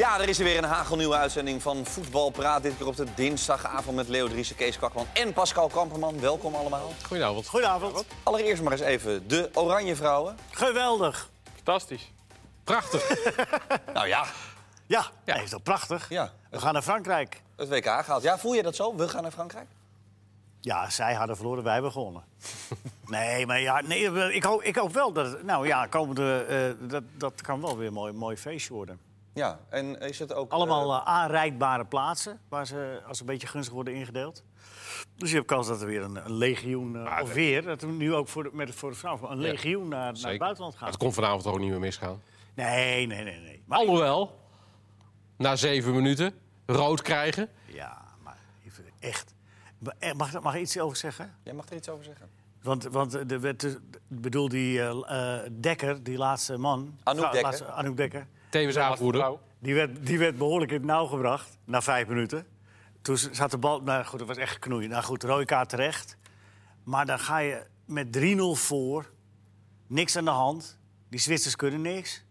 [0.00, 2.62] Ja, er is er weer een hagelnieuwe uitzending van Voetbal Praat.
[2.62, 6.20] Dit keer op de dinsdagavond met Leo Driessen, Kees Kwakman en Pascal Kamperman.
[6.20, 6.92] Welkom allemaal.
[7.06, 7.46] Goedenavond.
[7.48, 8.04] Goedenavond.
[8.22, 10.36] Allereerst maar eens even de Oranje Vrouwen.
[10.50, 11.30] Geweldig.
[11.54, 12.10] Fantastisch.
[12.64, 13.08] Prachtig.
[13.94, 14.24] Nou ja,
[14.86, 15.34] Ja, ja.
[15.34, 16.08] is toch prachtig?
[16.08, 16.32] Ja.
[16.50, 17.42] We gaan naar Frankrijk.
[17.56, 18.22] het WK gehaald.
[18.22, 18.94] Ja, voel je dat zo?
[18.96, 19.66] We gaan naar Frankrijk?
[20.60, 22.22] Ja, zij hadden verloren, wij hebben gewonnen.
[23.06, 25.26] nee, maar ja, nee, ik, hoop, ik hoop wel dat...
[25.32, 29.00] het- Nou ja, komende, eh, dat, dat kan wel weer een mooi, mooi feestje worden.
[29.34, 30.52] Ja, en is het ook...
[30.52, 34.42] Allemaal eh, aanreikbare plaatsen, waar ze als een beetje gunstig worden ingedeeld.
[35.16, 37.86] Dus je hebt kans dat er weer een, een legioen, eh, of weer, dat we
[37.86, 40.88] nu ook voor de, met, voor de vrouwen, een legioen naar, naar het buitenland gaan.
[40.88, 42.22] Het kon vanavond toch ook niet meer misgaan.
[42.54, 43.62] Nee, nee, nee, nee.
[43.66, 44.38] Maar, Alhoewel,
[45.36, 46.32] na zeven minuten,
[46.66, 47.48] rood krijgen.
[47.66, 48.36] ja, maar
[48.98, 49.34] echt.
[50.16, 51.34] Mag, ik- mag ik iets over zeggen?
[51.42, 52.28] Jij mag er iets over zeggen.
[52.62, 56.98] Want, want er werd, ik bedoel, die eh, eh, Dekker, die laatste man...
[57.02, 57.42] Anouk Dekker.
[57.42, 58.26] laatste- Anouk Dekker.
[58.50, 59.38] Tevens aanvoerder.
[59.58, 62.46] Die werd, die werd behoorlijk in het nauw gebracht, na vijf minuten.
[63.02, 63.80] Toen zat de bal...
[63.80, 64.90] Nou goed, dat was echt knoeien.
[64.90, 66.16] Nou goed, rode kaart terecht.
[66.84, 69.10] Maar dan ga je met 3-0 voor.
[69.86, 70.78] Niks aan de hand.
[71.08, 72.24] Die Zwitsers kunnen niks.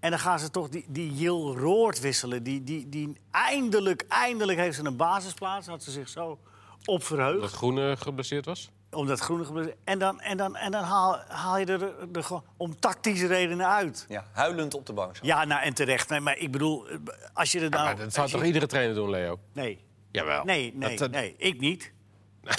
[0.00, 2.42] En dan gaan ze toch die, die Jil Roord wisselen.
[2.42, 5.66] Die, die, die eindelijk, eindelijk heeft ze een basisplaats.
[5.66, 6.38] Had ze zich zo
[6.84, 8.70] op verheugd Dat Groene geblesseerd was.
[8.90, 9.76] Omdat groene geblesseerd.
[9.84, 13.26] En dan, en dan, en dan haal, haal je er, er, er gewoon om tactische
[13.26, 14.04] redenen uit.
[14.08, 15.16] Ja, huilend op de bank.
[15.16, 15.26] zo.
[15.26, 16.08] Ja, nou en terecht.
[16.08, 16.96] Nee, maar ik bedoel, eh,
[17.32, 17.84] als je er nou.
[17.84, 19.38] maar dat zou je- toch iedere trainer doen, Leo?
[19.52, 20.44] Nee, Jawel.
[20.44, 21.92] nee, nee, Dat, nee, ik niet.
[22.42, 22.54] Ja,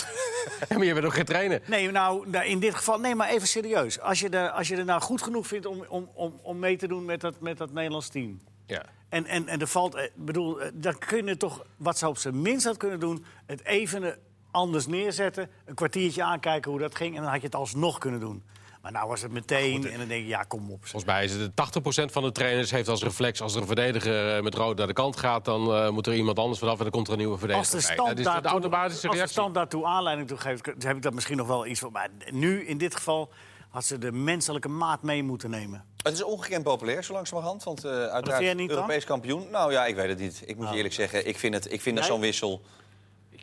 [0.78, 1.62] maar je bent ook geen trainer.
[1.66, 4.00] Nee, nou, nou, in dit geval, nee, maar even serieus.
[4.00, 6.78] Als je er, als je er nou goed genoeg vindt om, om, om, om mee
[6.78, 8.42] te doen met dat, met dat Nederlands team.
[8.66, 8.86] Ja.
[9.10, 12.18] En, en, en er valt, eh, bedoel, eh, dan kun je toch, wat ze op
[12.18, 14.12] zijn minst had kunnen doen, het even eh,
[14.52, 18.20] anders neerzetten, een kwartiertje aankijken hoe dat ging, en dan had je het alsnog kunnen
[18.20, 18.44] doen.
[18.82, 20.80] Maar nou was het meteen, en dan denk je, ja, kom op.
[20.80, 23.42] Volgens mij is het 80% van de trainers heeft als reflex...
[23.42, 25.46] als er een verdediger eh, met rood naar de kant gaat...
[25.46, 27.80] dan eh, moet er iemand anders vanaf en dan komt er een nieuwe Als verdediger.
[27.80, 27.96] de bij.
[27.96, 29.40] stand, dat is de daartoe, automatische als de reactie.
[29.40, 31.92] stand daartoe aanleiding toe geeft, heb ik dat misschien nog wel iets van.
[31.92, 33.32] Maar nu, in dit geval,
[33.70, 35.86] had ze de menselijke maat mee moeten nemen.
[36.04, 37.64] Het is ongekend populair, zo langzamerhand.
[37.64, 38.70] Want eh uiteraard dan?
[38.70, 39.48] Europees kampioen.
[39.52, 40.44] Nou ja, ik weet het niet.
[40.46, 42.62] Ik moet je eerlijk zeggen, ik vind, het, ik vind dat zo'n wissel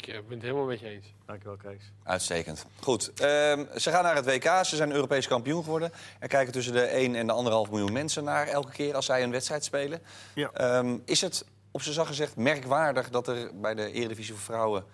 [0.01, 1.07] Ik eh, ben het helemaal met je eens.
[1.27, 1.93] Dankjewel, Kees.
[2.03, 2.67] uitstekend.
[2.81, 4.65] Goed, ehm, ze gaan naar het WK.
[4.65, 5.93] Ze zijn Europees kampioen geworden.
[6.19, 9.23] Er kijken tussen de 1 en de 1,5 miljoen mensen naar elke keer als zij
[9.23, 10.01] een wedstrijd spelen.
[10.35, 10.51] Ja.
[10.53, 14.85] Ehm, is het op zijn zacht gezegd merkwaardig dat er bij de Eredivisie voor vrouwen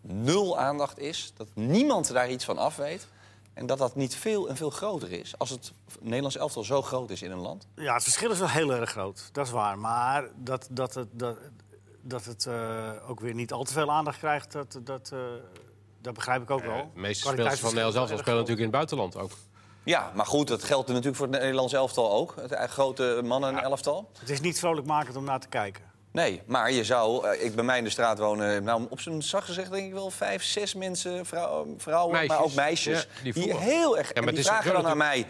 [0.00, 1.32] nul aandacht is?
[1.36, 3.06] Dat niemand daar iets van af weet?
[3.54, 7.10] En dat dat niet veel en veel groter is als het Nederlands elftal zo groot
[7.10, 7.66] is in een land?
[7.76, 9.28] Ja, het verschil is wel heel erg groot.
[9.32, 9.78] Dat is waar.
[9.78, 11.38] Maar dat, dat het, dat,
[12.04, 15.18] dat het eh, ook weer niet al te veel aandacht krijgt, dat, dat, eh,
[16.00, 16.74] dat begrijp ik ook wel.
[16.74, 19.30] Eh, de meeste spelers van Nederland zelf wel spelen natuurlijk in het buitenland ook.
[19.84, 22.34] Ja, maar goed, dat geldt natuurlijk voor het Nederlands elftal ook.
[22.40, 24.10] Het grote mannen-elftal.
[24.18, 25.92] Het is niet vrolijkmakend om naar te kijken.
[26.12, 29.46] Nee, maar je zou, ik bij mij in de straat wonen, nou, op zijn zacht
[29.46, 33.98] gezegd denk ik wel vijf, zes mensen, vrouw- vrouwen, maar ook meisjes, Ja, die heel
[33.98, 34.06] erg.
[34.06, 35.26] maar en het die is vragen dan aan mij,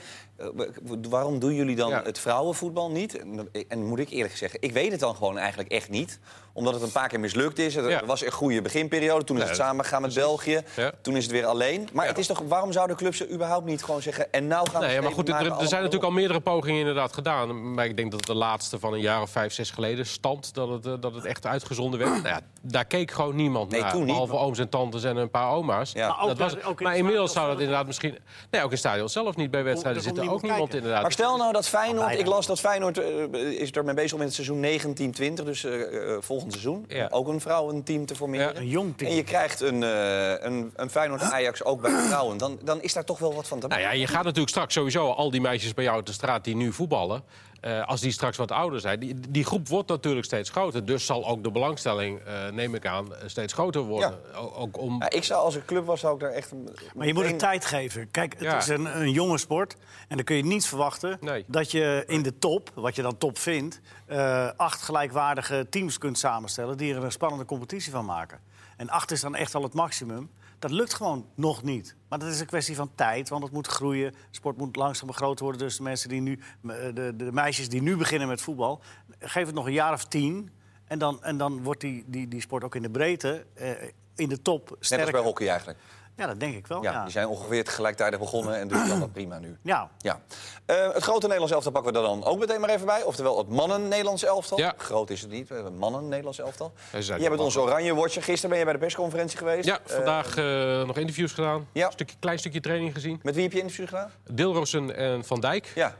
[1.08, 2.02] waarom doen jullie dan Ja.
[2.02, 3.18] het vrouwenvoetbal niet?
[3.18, 6.18] En, en moet ik eerlijk zeggen, ik weet het dan gewoon eigenlijk echt niet.
[6.56, 7.76] Omdat het een paar keer mislukt is.
[7.76, 8.04] Er Ja.
[8.04, 10.60] was een goede beginperiode, toen is het samen gegaan met België.
[10.76, 10.92] Ja.
[11.03, 11.88] Toen is het weer alleen.
[11.92, 12.10] Maar Ja.
[12.10, 14.32] het is toch, waarom zouden clubs er überhaupt niet gewoon zeggen...
[14.32, 16.78] en nou gaan we Nee, maar goed, er, maken er zijn natuurlijk al meerdere pogingen
[16.78, 17.75] inderdaad gedaan.
[17.75, 20.69] Maar ik denk dat de laatste van een jaar of vijf, zes geleden stand dat
[20.69, 22.10] het, eh, dat het echt uitgezonden werd.
[22.10, 23.91] Nou ja, daar keek gewoon niemand Nee, naar.
[23.91, 25.92] toen niet, Behalve maar- ooms en tantes en een paar oma's.
[25.92, 26.09] Ja.
[26.09, 28.19] Maar ook dat was, daar- ook in maar inmiddels zou dat inderdaad misschien...
[28.50, 29.50] Nee, ook in stadion zelf niet.
[29.50, 31.03] Bij wedstrijden er zit er ook niemand inderdaad.
[31.03, 34.25] Maar stel nou dat Feyenoord, ik las dat Feyenoord eh, is ermee bezig om in
[34.26, 36.22] het seizoen 19-20, dus eh, eh,
[36.53, 37.09] volgend seizoen, Ja.
[37.10, 38.55] ook een vrouwenteam te formeren.
[38.55, 38.60] Ja.
[38.60, 39.10] Een jong team.
[39.10, 42.37] En je krijgt een, eh een, een Feyenoord-Ajax ook bij vrouwen.
[42.38, 44.75] Dan, dan is daar toch wel wat van te Nou ja, je gaat natuurlijk straks
[44.75, 47.22] sowieso al die meisjes bij jou op de straat die nu voetballen.
[47.64, 50.84] Eh, als die straks wat ouder zijn, die, die groep wordt natuurlijk steeds groter.
[50.84, 54.19] Dus zal ook de belangstelling, eh, neem ik aan, eh, steeds groter worden.
[54.36, 56.50] O- Ook om, Ja, ik zou als een club was, zou ik daar echt...
[56.50, 58.10] een- Maar je moet het tijd geven.
[58.10, 58.56] Kijk, het Ja.
[58.56, 59.77] is een, een jonge sport.
[60.09, 61.44] En dan kun je niet verwachten Nee.
[61.47, 63.80] dat je in de top, wat je dan top vindt...
[64.06, 66.77] eh, acht gelijkwaardige teams kunt samenstellen...
[66.77, 68.41] die er een spannende competitie van maken.
[68.77, 70.30] En acht is dan echt al het maximum.
[70.65, 71.97] Dat lukt gewoon nog niet.
[72.09, 74.11] Maar dat is een kwestie van tijd, want het moet groeien.
[74.11, 75.61] De sport moet langzaam groot worden.
[75.61, 78.81] Dus de, mensen die nu, de, de, de meisjes die nu beginnen met voetbal...
[79.19, 80.51] geef het nog een jaar of tien...
[80.84, 83.71] En dan, en dan wordt die, die, die sport ook in de breedte, eh,
[84.15, 85.13] in de top, Net als sterker.
[85.13, 85.78] bij hockey eigenlijk.
[86.16, 86.83] Ja, dat denk ik wel.
[86.83, 89.57] Ja, Ja, Die zijn ongeveer tegelijkertijd begonnen en dus kan dat prima nu.
[89.63, 89.91] ja.
[89.99, 90.21] Ja.
[90.66, 93.03] Eh, het grote Nederlands elftal pakken we er dan ook meteen maar even bij.
[93.03, 94.59] Oftewel het mannen-Nederlands elftal.
[94.59, 94.75] Ja.
[94.77, 96.72] Groot is het niet, we hebben een mannen-Nederlands elftal.
[97.01, 98.22] Jij bent onze oranje watcher.
[98.22, 99.65] Gisteren ben je bij de persconferentie geweest.
[99.66, 100.45] ja, Eh, vandaag eh,
[100.87, 101.69] nog interviews gedaan.
[101.72, 101.87] Ja.
[101.87, 103.21] Een stukje, klein stukje training gezien.
[103.22, 104.11] met wie heb je interview gedaan?
[104.31, 105.72] Dilrosen en Van Dijk.
[105.75, 105.95] Ja.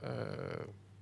[0.00, 0.10] Eh,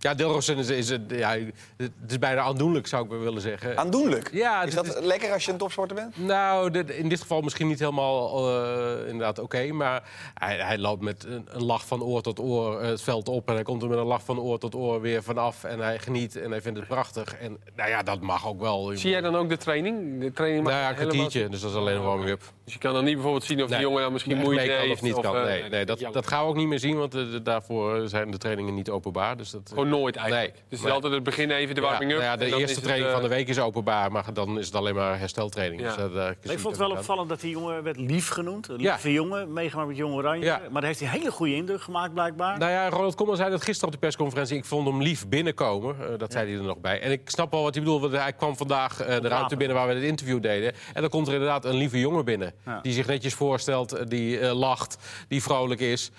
[0.03, 1.37] Ja, Dilrosun is, is, het- ja,
[1.77, 3.79] het is bijna aandoenlijk, zou ik willen zeggen.
[3.79, 4.31] Aandoenlijk.
[4.33, 6.17] Ja, is dat is- lekker als je een topsporter bent?
[6.27, 9.73] Nou, dit- in dit geval misschien niet helemaal eh, inderdaad oké.
[9.73, 10.03] maar
[10.35, 13.49] hij, hij loopt met een, een lach van oor tot oor eh, het veld op.
[13.49, 15.65] En hij komt er met een lach van oor tot oor weer vanaf.
[15.65, 17.35] En hij geniet en hij vindt het prachtig.
[17.37, 18.91] En nou ja, dat mag ook wel.
[18.95, 20.21] Zie jij dan ook de training?
[20.21, 22.43] De training Nou ja, een helemaal- kwartiertje, dus dat is alleen een warming-up.
[22.65, 23.79] Dus je kan dan niet bijvoorbeeld zien of Nee.
[23.79, 24.93] die jongen dan misschien moeite mee kan heeft.
[24.93, 25.37] of niet kan.
[25.37, 28.39] eh, Nee, nee dat, dat gaan we ook niet meer zien, want daarvoor zijn de
[28.39, 29.37] trainingen niet openbaar.
[29.37, 30.53] Dus dat, Gewoon nooit eigenlijk.
[30.53, 30.63] Nee.
[30.69, 32.19] Dus het is altijd het begin even de Ja, warming-up.
[32.19, 34.67] nou ja, de eerste het, training eh, van de week is openbaar, maar dan is
[34.67, 35.81] het alleen maar hersteltraining.
[35.81, 35.87] Ja.
[35.87, 38.29] Dus dat, eh, is Ik vond het wel aan opvallend dat die jongen werd lief
[38.29, 38.69] genoemd.
[38.69, 38.93] Een Ja.
[38.93, 40.45] lieve jongen, meegemaakt met Jong Oranje.
[40.45, 40.59] Ja.
[40.59, 42.59] Maar daar heeft hij een hele goede indruk gemaakt, blijkbaar.
[42.59, 44.57] Nou ja, Ronald Koeman zei dat gisteren op de persconferentie.
[44.57, 45.97] Ik vond hem lief binnenkomen.
[46.01, 47.01] Eh, dat zei hij er nog bij.
[47.01, 48.01] En ik snap wel wat hij bedoelt.
[48.01, 50.73] Want hij kwam vandaag eh, de ruimte binnen waar we het interview deden.
[50.93, 52.53] En dan komt er inderdaad een lieve jongen binnen.
[52.67, 52.79] Ja.
[52.83, 54.97] Die zich netjes voorstelt, eh, die eh, lacht,
[55.29, 56.11] die vrolijk is.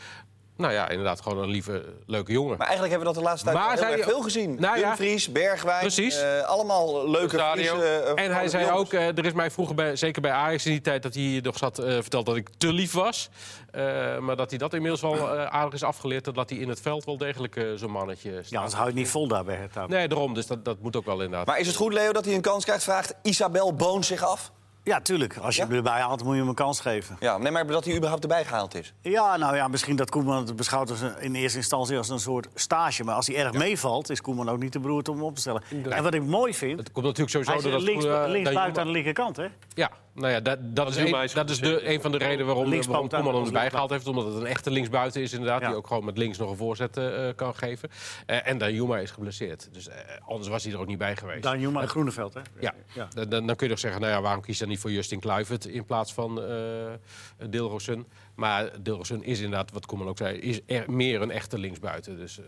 [0.62, 2.58] Nou ja, inderdaad, gewoon een lieve, leuke jongen.
[2.58, 4.56] Maar eigenlijk hebben we dat de laatste tijd Maar wel heel erg veel gezien.
[4.60, 4.88] Nou ja.
[4.88, 6.22] Dumfries, Bergwijn, Precies.
[6.22, 7.40] eh, allemaal leuke.
[7.40, 7.84] Friese,
[8.16, 8.81] eh, En hij zei jongens.
[8.81, 11.24] ook, eh, er is mij vroeger, bij, zeker bij Ajax in die tijd dat hij
[11.24, 13.30] hier nog zat, eh, verteld dat ik te lief was.
[13.72, 16.28] Eh, maar dat hij dat inmiddels wel eh, aardig is afgeleerd.
[16.28, 18.50] en Dat hij in het veld wel degelijk eh, zo'n mannetje staat.
[18.50, 20.34] Ja, anders hou je het niet vol daar bij het Nee, daarom.
[20.34, 21.46] Dus dat, dat moet ook wel inderdaad.
[21.46, 22.84] Maar is het goed, Leo, dat hij een kans krijgt?
[22.84, 24.52] Vraagt Isabel Boon zich af.
[24.83, 25.38] Ja, tuurlijk.
[25.38, 25.68] Als je Ja?
[25.68, 27.18] hem erbij haalt, moet je hem een kans geven.
[27.19, 28.94] Ja, nee, maar dat hij überhaupt erbij gehaald is.
[29.01, 32.19] Ja, nou ja, misschien dat Koeman het beschouwt als een- in eerste instantie als een
[32.19, 33.04] soort stage.
[33.04, 35.42] Maar als hij erg meevalt, is Koeman ook niet te beroerd om hem op te
[35.42, 35.62] stellen.
[35.89, 37.81] En wat ik mooi vind, Het komt natuurlijk sowieso hij is doordat...
[37.81, 39.48] links, links dat buiten aan de linkerkant, hè?
[39.74, 41.84] Ja, nou ja, dat, dat is, een, dat is de, geblesseerd.
[41.84, 44.08] een van de redenen waarom, waarom Koeman hem erbij gehaald heeft.
[44.08, 45.62] Omdat het een echte linksbuiten is inderdaad.
[45.62, 45.68] Ja.
[45.68, 47.90] Die ook gewoon met links nog een voorzet eh, kan geven.
[48.25, 49.69] Eh, en dan Juma is geblesseerd.
[49.72, 51.44] Dus eh, anders was hij er ook niet bij geweest.
[51.44, 52.42] Dan Juma en Groeneveld, hè?
[52.60, 53.08] Ja, Ja.
[53.13, 54.92] Dan, dan, dan kun je toch zeggen, nou ja, waarom kies je dan niet voor
[54.92, 58.06] Justin Kluivert in plaats van eh Dilrosun?
[58.36, 62.18] Maar Dilrosun is inderdaad, wat Koeman ook zei, is er meer een echte linksbuiten.
[62.18, 62.46] Dus eh,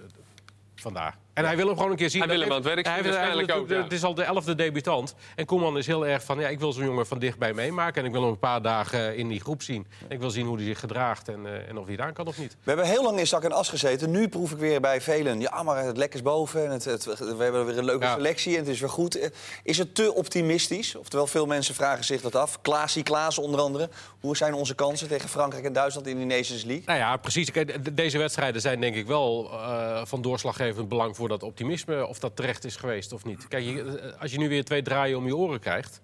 [0.75, 1.17] vandaar.
[1.33, 2.21] En hij wil hem gewoon een keer zien.
[2.21, 3.83] Hij wil hem aan het werk zien, hij waarschijnlijk ook, ja.
[3.83, 5.15] Het is al de elfde debutant.
[5.35, 8.01] En Koeman is heel erg van, ja, ik wil zo'n jongen van dichtbij meemaken.
[8.01, 9.87] En ik wil hem een paar dagen in die groep zien.
[10.07, 12.27] En ik wil zien hoe hij zich gedraagt en, eh, en of hij daar kan
[12.27, 12.51] of niet.
[12.63, 14.11] We hebben heel lang in zak en as gezeten.
[14.11, 15.39] Nu proef ik weer bij velen.
[15.39, 16.65] Ja, maar het lek is boven.
[16.65, 18.13] En het, het- we hebben weer een leuke Ja.
[18.13, 18.53] selectie.
[18.53, 19.19] En het is weer goed.
[19.19, 19.29] Eh,
[19.63, 20.95] Is het te optimistisch?
[20.95, 22.61] Oftewel, veel mensen vragen zich dat af.
[22.61, 23.89] Klaasie, Klaas onder andere.
[24.19, 26.83] Hoe zijn onze kansen tegen Frankrijk en Duitsland in de Nations League?
[26.85, 27.49] Nou ja, precies.
[27.93, 32.07] Deze wedstrijden zijn denk ik wel eh, van doorslaggevend belang voor dat optimisme.
[32.07, 33.47] Of dat terecht is geweest of niet.
[33.47, 36.01] Kijk, eh, als je nu weer twee draaien om je oren krijgt.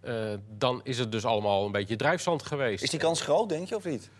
[0.00, 0.14] eh,
[0.58, 2.82] dan is het dus allemaal een beetje drijfzand geweest.
[2.82, 4.10] Is die kans groot, denk je, of niet?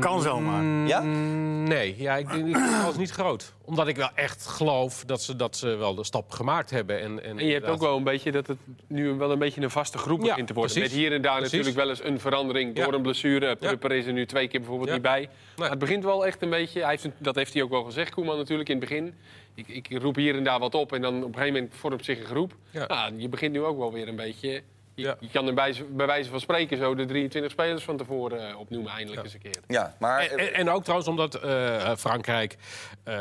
[0.00, 0.86] Kan zomaar.
[0.88, 1.00] Ja?
[1.00, 2.52] Mm, Nee, ja, ik denk de
[2.82, 3.52] kans niet groot.
[3.64, 7.00] Omdat ik wel echt geloof dat ze, dat ze wel de stap gemaakt hebben.
[7.00, 9.60] En, en, En je hebt ook wel een beetje dat het nu wel een beetje
[9.62, 10.72] een vaste groep Ja, begint te worden.
[10.72, 10.92] precies.
[10.92, 11.52] Met hier en daar Precies.
[11.52, 12.92] natuurlijk wel eens een verandering door Ja.
[12.92, 13.46] een blessure.
[13.46, 13.54] Ja.
[13.54, 14.94] Prupper is er nu twee keer bijvoorbeeld Ja.
[14.94, 15.28] niet bij.
[15.56, 16.80] Maar het begint wel echt een beetje...
[16.80, 19.14] Hij heeft, een- dat heeft hij ook wel gezegd, Koeman natuurlijk, in het begin.
[19.54, 22.04] Ik, ik roep hier en daar wat op en dan op een gegeven moment vormt
[22.04, 22.54] zich een groep.
[22.70, 22.86] Ja.
[22.86, 24.62] Nou, je begint nu ook wel weer een beetje...
[25.02, 25.16] Je, Ja.
[25.20, 28.58] je kan er bij, bij wijze van spreken zo de 23 spelers van tevoren eh,
[28.58, 29.60] opnoemen, eindelijk eens een keer.
[29.66, 30.20] Ja, maar...
[30.20, 32.56] En, en- en ook trouwens omdat eh, Frankrijk,
[33.04, 33.18] eh, die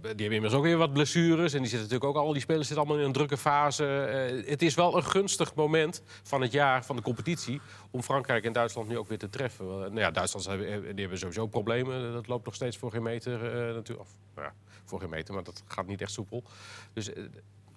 [0.00, 1.52] hebben inmiddels ook weer wat blessures.
[1.52, 3.86] En die zitten natuurlijk ook al, die spelers zitten allemaal in een drukke fase.
[3.86, 8.44] Eh, het is wel een gunstig moment van het jaar van de competitie om Frankrijk
[8.44, 9.66] en Duitsland nu ook weer te treffen.
[9.66, 12.12] Nou ja, Duitsland hebben, die hebben sowieso problemen.
[12.12, 14.00] Dat loopt nog steeds voor geen meter eh, natuurlijk.
[14.00, 14.54] Of, nou ja,
[14.84, 16.42] voor geen meter, maar dat gaat niet echt soepel.
[16.92, 17.10] Dus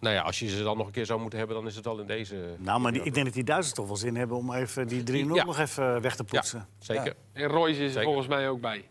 [0.04, 1.86] nou ja, als je ze dan nog een keer zou moeten hebben, dan is het
[1.86, 2.36] wel in deze.
[2.58, 5.04] Nou, maar die- ik denk dat die Duitsers toch wel zin hebben om even die
[5.04, 5.44] 3-0 Ja.
[5.46, 6.68] nog even weg te Ja, poetsen.
[6.80, 7.14] zeker.
[7.34, 8.04] En Royce is er Zeker.
[8.04, 8.84] volgens mij ook bij.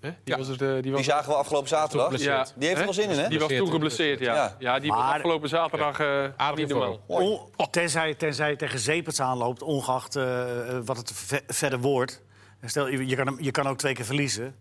[0.00, 0.08] Hè?
[0.08, 0.36] Die, Ja.
[0.38, 2.18] was het, eh, die, was Die zagen we afgelopen zaterdag.
[2.18, 2.46] Ja.
[2.56, 3.28] Die heeft er wel zin in, hè?
[3.28, 4.34] Die was toen geblesseerd, ja.
[4.34, 4.56] Ja.
[4.58, 7.00] Ja, die was afgelopen zaterdag eh Aardig niet in normaal.
[7.06, 12.22] On- tenzij, tenzij je tegen Zeeperts aanloopt, ongeacht eh, eh, wat het ve- verder wordt.
[12.64, 14.54] Stel, je, je, kan hem, je kan ook twee keer verliezen.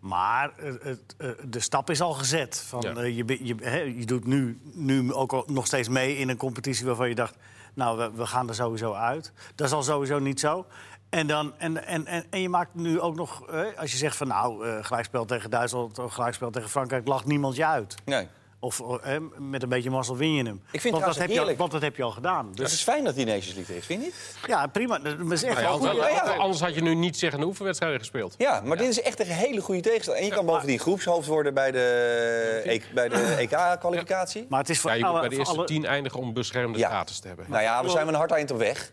[0.00, 2.60] Maar eh, het, eh, de stap is al gezet.
[2.68, 2.94] Van, Ja.
[2.94, 7.08] eh, je, je, je doet nu, nu ook nog steeds mee in een competitie waarvan
[7.08, 7.34] je dacht...
[7.74, 9.32] nou, we, we gaan er sowieso uit.
[9.54, 10.66] Dat is al sowieso niet zo.
[11.08, 13.46] En, dan, en, en, en, en je maakt nu ook nog...
[13.48, 15.98] eh, als je zegt van nou, eh, gelijkspel tegen Duitsland...
[15.98, 17.94] of gelijkspel tegen Frankrijk, lacht niemand je uit.
[18.04, 18.28] Nee.
[18.60, 20.62] Of eh, met een beetje mazzel win je hem.
[20.72, 21.58] vind want, dat heb je, al- heerlijk.
[21.58, 22.46] want dat heb je al gedaan.
[22.52, 24.36] Dus het is fijn dat die Nations League er is, vind je niet?
[24.46, 24.98] ja, prima.
[24.98, 25.88] Dat is echt Nou ja, wel goed.
[25.88, 26.36] anders, Ja, ja.
[26.36, 28.34] anders had je nu niet zeggende oefenwedstrijden gespeeld.
[28.38, 30.22] Ja, maar dit is echt een hele goede tegenstander.
[30.22, 34.46] En je kan bovendien groepshoofd worden bij de, E- bij de EK-kwalificatie.
[34.48, 35.20] Maar het is voor Ja, je moet alle...
[35.20, 36.88] bij de eerste alle- tien eindigen om beschermde Ja.
[36.88, 37.46] status te hebben.
[37.48, 38.92] Nou ja, we zijn een hard eind op weg.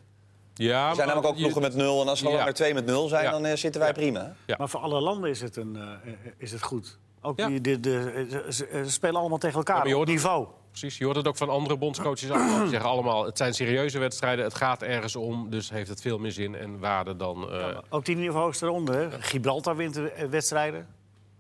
[0.53, 2.01] Ja, Er zijn namelijk ook ploegen met nul.
[2.01, 2.43] En als we Ja.
[2.43, 3.31] maar twee met nul zijn, Ja.
[3.31, 3.95] dan eh, zitten wij Ja.
[3.95, 4.36] prima.
[4.45, 4.55] Ja.
[4.57, 6.98] Maar voor alle landen is het, een, eh, is het goed.
[7.25, 7.48] Ook Ja.
[7.48, 10.48] die, de, de, ze, spelen allemaal tegen elkaar Ja, op hoort- niveau.
[10.70, 12.20] Precies, je hoort het ook van andere bondscoaches.
[12.29, 15.50] Die zeggen allemaal, het zijn serieuze wedstrijden, het gaat ergens om.
[15.50, 17.51] Dus heeft het veel meer zin en waarde dan...
[17.51, 18.96] eh, Ook die niveaus eronder.
[18.96, 19.22] hè.
[19.22, 20.79] Gibraltar wint de, eh, wedstrijden.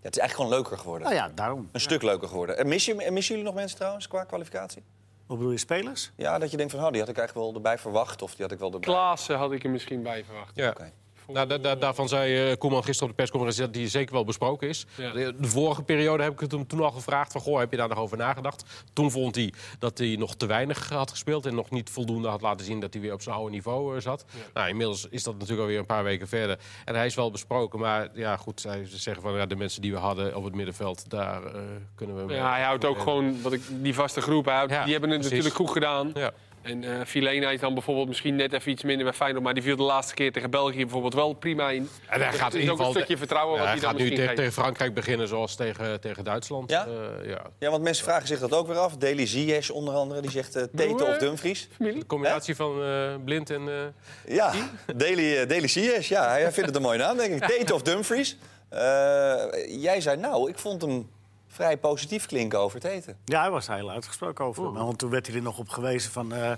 [0.01, 1.07] het is eigenlijk gewoon leuker geworden.
[1.07, 1.69] Nou ja, daarom.
[1.71, 2.57] Een stuk leuker geworden.
[2.57, 4.83] En mis je, en missen jullie nog mensen trouwens qua kwalificatie?
[5.27, 6.11] Wat bedoel je, spelers?
[6.15, 8.21] Ja, dat je denkt van, oh, die had ik eigenlijk wel erbij verwacht.
[8.21, 8.93] Of die had ik wel erbij.
[8.93, 10.51] Klaassen had ik er misschien bij verwacht.
[10.55, 10.69] Ja.
[10.69, 10.91] Oké.
[11.33, 14.23] Nou, da- da- daarvan zei eh, Koeman gisteren op de persconferentie dat die zeker wel
[14.23, 14.85] besproken is.
[14.95, 15.11] Ja.
[15.11, 17.77] De, de vorige periode heb ik het hem toen al gevraagd van, goh, heb je
[17.77, 18.63] daar nog over nagedacht?
[18.93, 22.41] Toen vond hij dat hij nog te weinig had gespeeld en nog niet voldoende had
[22.41, 24.25] laten zien dat hij weer op zijn oude niveau eh, zat.
[24.53, 26.59] Nou, inmiddels is dat natuurlijk alweer een paar weken verder.
[26.85, 29.91] En hij is wel besproken, maar ja, goed, zij zeggen van ja, de mensen die
[29.91, 31.61] we hadden op het middenveld, daar eh,
[31.95, 32.23] kunnen we.
[32.25, 32.35] mee.
[32.35, 34.45] Ja, hij houdt ook gewoon wat ik, die vaste groep.
[34.45, 35.29] Houdt- die hebben het precies.
[35.43, 36.11] natuurlijk goed gedaan.
[36.65, 39.43] En eh Filena is dan bijvoorbeeld misschien net even iets minder bij Feyenoord.
[39.43, 41.89] Maar die viel de laatste keer tegen België bijvoorbeeld wel prima in.
[42.07, 43.99] En hij Dus gaat het is ook een stukje vertrouwen Ja, wat hij hij dan
[44.01, 46.69] gaat nu tegen, Frankrijk beginnen zoals tegen, tegen Duitsland.
[46.69, 46.85] Ja?
[46.85, 47.41] Eh, ja.
[47.59, 48.97] Ja, want mensen vragen zich dat ook weer af.
[48.97, 51.67] Daily Ziyech onder andere, die zegt eh Tete of Dumfries.
[51.77, 53.67] De combinatie van eh, Blind en.
[53.67, 54.53] eh, Ja,
[54.95, 57.45] Daily, Daily Ziyech, ja, hij vindt het een mooie naam, denk ik.
[57.57, 58.37] Tete of Dumfries.
[58.69, 61.09] Eh, jij zei, nou, ik vond hem
[61.55, 63.15] vrij positief klinken over Tete.
[63.25, 64.73] Ja, hij was heel uitgesproken over hem.
[64.73, 66.33] Want toen werd hij er nog op gewezen van...
[66.33, 66.51] eh,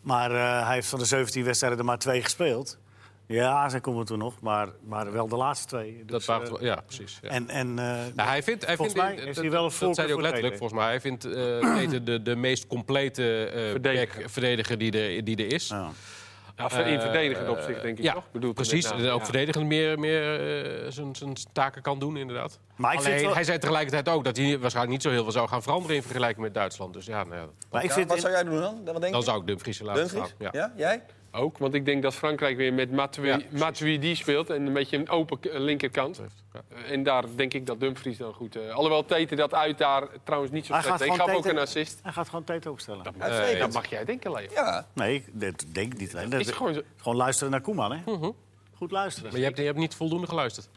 [0.00, 2.78] maar eh, hij heeft van de 17 wedstrijden er maar twee gespeeld.
[3.26, 5.98] Ja, ze komen toen nog, maar, maar wel de laatste twee.
[6.06, 7.18] dat Dus, waren eh, het wel- ja, precies.
[7.22, 7.28] Ja.
[7.28, 7.84] En, en, eh,
[8.14, 10.16] Nou, hij vindt, hij Volgens vindt, mij is dat- hij wel een dat zei hij
[10.16, 10.88] ook letterlijk, volgens mij.
[10.88, 14.30] Hij vindt eh Tete de, de meest complete eh, Verdediger.
[14.30, 15.68] verdediger die er, die er is.
[15.68, 15.90] ja.
[16.56, 18.30] Ja, in Eh, verdedigend opzicht, denk ik ja, toch?
[18.32, 18.90] Bedoelt hij precies.
[18.90, 19.24] En name, ook ja.
[19.24, 20.40] verdedigend meer, meer
[20.84, 22.58] eh, zijn- zijn taken kan doen, inderdaad.
[22.76, 25.22] Maar ik Alleen, vind wel- hij zei tegelijkertijd ook dat hij waarschijnlijk niet zo heel
[25.22, 26.92] veel zou gaan veranderen in vergelijking met Duitsland.
[26.94, 28.74] Dus ja, nou ja, Maar ik Ja, vind wat zou jij doen dan?
[28.84, 29.22] Wat denk dan je?
[29.26, 30.28] zou ik Dumfries laten staan.
[30.52, 30.72] Ja.
[30.76, 31.02] Jij?
[31.36, 33.58] Ook, want ik denk dat Frankrijk weer met Matuidi Ja.
[33.58, 34.50] Matuidi speelt.
[34.50, 36.20] En een beetje een open linkerkant.
[36.52, 36.60] Ja.
[36.68, 38.56] Eh, En daar denk ik dat Dumfries dan goed...
[38.56, 41.00] eh, alhoewel Tete dat uit daar trouwens niet zo Hij slecht.
[41.00, 41.98] Ik gewoon gaf ook een assist.
[42.02, 43.04] Hij gaat gewoon Tete opstellen.
[43.18, 43.58] Uitstekend.
[43.60, 44.46] Dat mag jij denken, Leo.
[44.54, 44.86] Ja.
[44.92, 46.30] Nee, ik dat denk ik niet alleen.
[46.30, 47.98] Dat Is gewoon zo- gewoon luisteren naar Koeman, hè?
[48.76, 49.30] Goed luisteren.
[49.30, 50.68] Maar je hebt, je hebt niet voldoende geluisterd.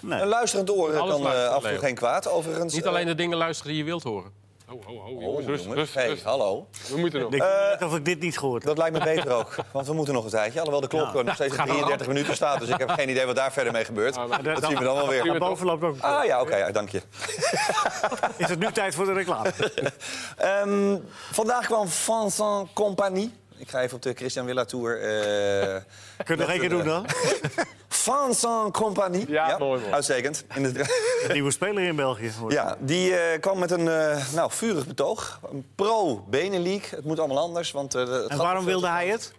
[0.00, 0.20] Nee.
[0.20, 2.28] Een luisterend oor kan eh, af en toe geen kwaad.
[2.28, 2.74] Overigens...
[2.74, 4.32] Niet alleen de dingen luisteren die je wilt horen.
[4.72, 6.22] Oh, eh, jongens, oh, rust, rust, Hey, rust.
[6.22, 6.66] hallo.
[6.88, 7.32] We moeten nog.
[7.32, 8.76] Ik weet niet of ik dit niet gehoord heb.
[8.76, 9.54] Dat lijkt me beter ook.
[9.72, 10.58] Want we moeten nog een tijdje.
[10.58, 11.22] Alhoewel de klok Ja.
[11.22, 12.60] nog steeds op gaat al 33 minuten staat.
[12.60, 14.16] Dus ik heb geen idee wat daar verder mee gebeurt.
[14.16, 15.38] Ah, maar- Dat zien we dan wel weer.
[15.38, 16.00] Boven loopt ook.
[16.00, 17.00] Ah ja, oké, ja, dank je.
[18.36, 19.50] Is het nu tijd voor de reclame?
[20.36, 20.96] Ehm,
[21.32, 23.32] vandaag kwam Vincent Compagnie.
[23.56, 25.00] Ik ga even op de Christian Villa Tour.
[25.00, 25.80] eh
[26.24, 27.06] Kun je nog één keer doen dan?
[28.00, 29.30] Vincent Compagnie.
[29.30, 29.82] Ja, mooi.
[29.90, 30.44] Uitstekend.
[30.54, 32.32] In Een nieuwe speler in België.
[32.40, 32.52] hoor.
[32.52, 35.40] ja, die eh, kwam met een eh, nou, vurig betoog.
[35.52, 36.84] Een pro-Benelink.
[36.84, 37.70] Het moet allemaal anders.
[37.70, 39.32] Want, eh, het En waarom wilde hij het?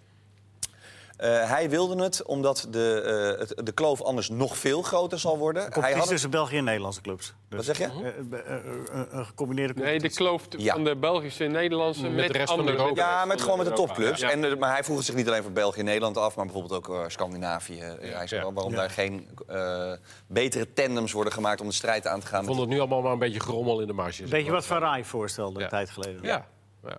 [1.21, 3.01] Eh, hij wilde het omdat de,
[3.35, 5.61] eh, het, de kloof anders nog veel groter zal worden.
[5.61, 7.33] Hij Competitie had het, tussen België en Nederlandse clubs.
[7.49, 8.13] Dus, wat zeg je?
[8.45, 10.73] eh, een gecombineerde Nee, de kloof Ja.
[10.73, 12.93] van de Belgische en Nederlandse Met met, de rest van andere, Europa.
[12.93, 14.19] de Ja, met gewoon met de topclubs.
[14.19, 14.29] Ja.
[14.31, 17.09] En, maar hij voegde zich niet alleen voor België en Nederland af, maar bijvoorbeeld ook
[17.11, 17.79] Scandinavië.
[17.99, 18.77] Hij zei waarom Ja.
[18.77, 19.91] daar geen eh,
[20.27, 22.41] betere tandems worden gemaakt om de strijd aan te gaan.
[22.41, 24.25] Ik vond het nu allemaal maar een beetje gerommel in de marge.
[24.25, 26.19] Weet je wat Van Rij voorstelde een tijd geleden?
[26.23, 26.45] Ja.
[26.83, 26.97] ja.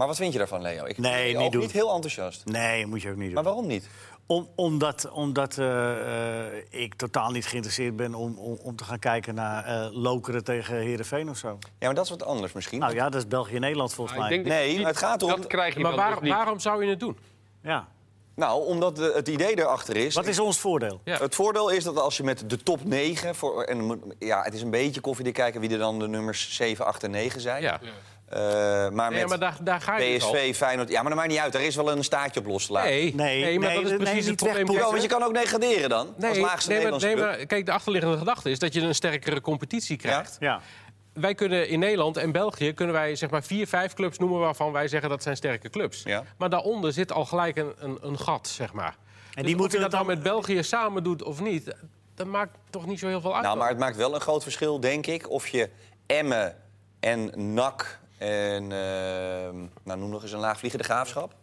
[0.00, 0.84] Maar wat vind je daarvan, Leo?
[0.84, 1.60] Ik Nee, ik niet doen.
[1.60, 2.44] niet heel enthousiast.
[2.44, 3.34] Nee, moet je ook niet doen.
[3.34, 3.88] Maar waarom niet?
[4.26, 8.98] Om, omdat omdat eh, eh, ik totaal niet geïnteresseerd ben om, om, om te gaan
[8.98, 11.58] kijken naar eh, Lokeren tegen Herenveen of zo.
[11.78, 12.78] Ja, maar dat is wat anders misschien.
[12.78, 14.30] Nou ja, dat is België en Nederland volgens ik mij.
[14.30, 16.32] denk Nee, het gaat erom- Dat krijg je Maar waar- dus niet.
[16.32, 17.18] waarom zou je het doen?
[17.62, 17.88] Ja.
[18.34, 20.14] Nou, omdat de- het idee erachter is...
[20.14, 21.00] Wat is ons voordeel?
[21.04, 21.18] Ja.
[21.18, 23.34] Het voordeel is dat als je met de top 9...
[23.34, 26.86] Voor, en ja, het is een beetje koffiedik kijken wie er dan de nummers 7,
[26.86, 27.62] 8 en 9 zijn.
[27.62, 27.80] Ja.
[28.30, 28.40] Eh,
[28.90, 30.32] maar Nee, met maar daar, daar ga je dus al.
[30.32, 30.88] PSV, Feyenoord...
[30.88, 31.54] Ja, maar dat maakt niet uit.
[31.54, 32.90] Er is wel een staartje op los te laten.
[32.90, 34.66] Nee, Nee, nee, maar nee, dat is nee, precies het probleem.
[34.66, 36.06] want je kan ook degraderen dan.
[36.06, 38.94] als Nee, laagste nee, maar, nee, maar kijk, de achterliggende gedachte is dat je een
[38.94, 40.36] sterkere competitie krijgt.
[40.40, 40.60] Ja.
[41.12, 44.72] Wij kunnen in Nederland en België kunnen wij zeg maar vier, vijf clubs noemen waarvan
[44.72, 46.02] wij zeggen dat zijn sterke clubs.
[46.02, 46.24] Ja.
[46.38, 48.96] Maar daaronder zit al gelijk een, een, een gat, zeg maar.
[49.34, 51.40] En die dus moeten of je dat het dan dan- met België samen doet of
[51.40, 51.74] niet,
[52.14, 53.42] dat maakt toch niet zo heel veel uit.
[53.44, 55.68] Nou, maar het maakt wel een groot verschil, denk ik, of je
[56.06, 56.56] Emmen
[57.00, 61.34] en NAC en ehm, nou, noem nog eens een laagvliegende graafschap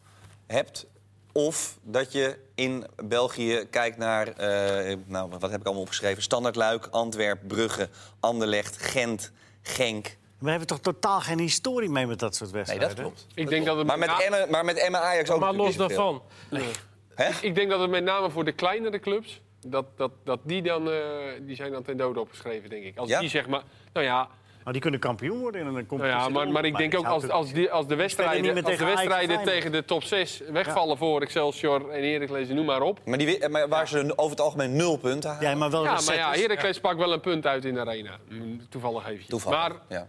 [0.48, 0.86] hebt.
[1.32, 6.24] Of dat je in België kijkt naar, eh, nou, wat heb ik allemaal opgeschreven?
[6.24, 9.32] Standard Luik, Antwerp, Brugge, Anderlecht, Gent,
[9.62, 10.18] Genk.
[10.40, 12.96] We hebben toch totaal geen historie mee met dat soort Nee, wedstrijden?
[12.96, 13.28] dat klopt.
[13.36, 15.76] Ik denk dat het Maar met, na- Emmen, maar met Emmen Ajax ook maar los
[15.76, 16.22] daarvan.
[17.16, 17.30] Hè?
[17.42, 20.90] Ik denk dat het met name voor de kleinere clubs, dat, dat, dat die dan,
[20.92, 21.00] eh,
[21.42, 22.98] die zijn dan ten dode opgeschreven, denk ik.
[22.98, 23.20] Als Ja?
[23.20, 24.28] die zeg maar, nou ja,
[24.68, 26.20] Maar die kunnen kampioen worden in een nou competitie.
[26.20, 28.86] ja maar, maar ik denk ook als, als, die, als de wedstrijden, als de tegen
[28.86, 33.00] of wedstrijden tegen de top 6 wegvallen voor Excelsior en Heracles, noem maar op.
[33.06, 35.50] Maar, die, maar waar ze over het algemeen nul punten halen.
[35.50, 38.18] Ja, maar wel Ja, maar ja, Heracles pakt wel een punt uit in de arena.
[38.30, 39.28] Mm, Toevallig even.
[39.28, 40.08] Toevallig, Maar ja.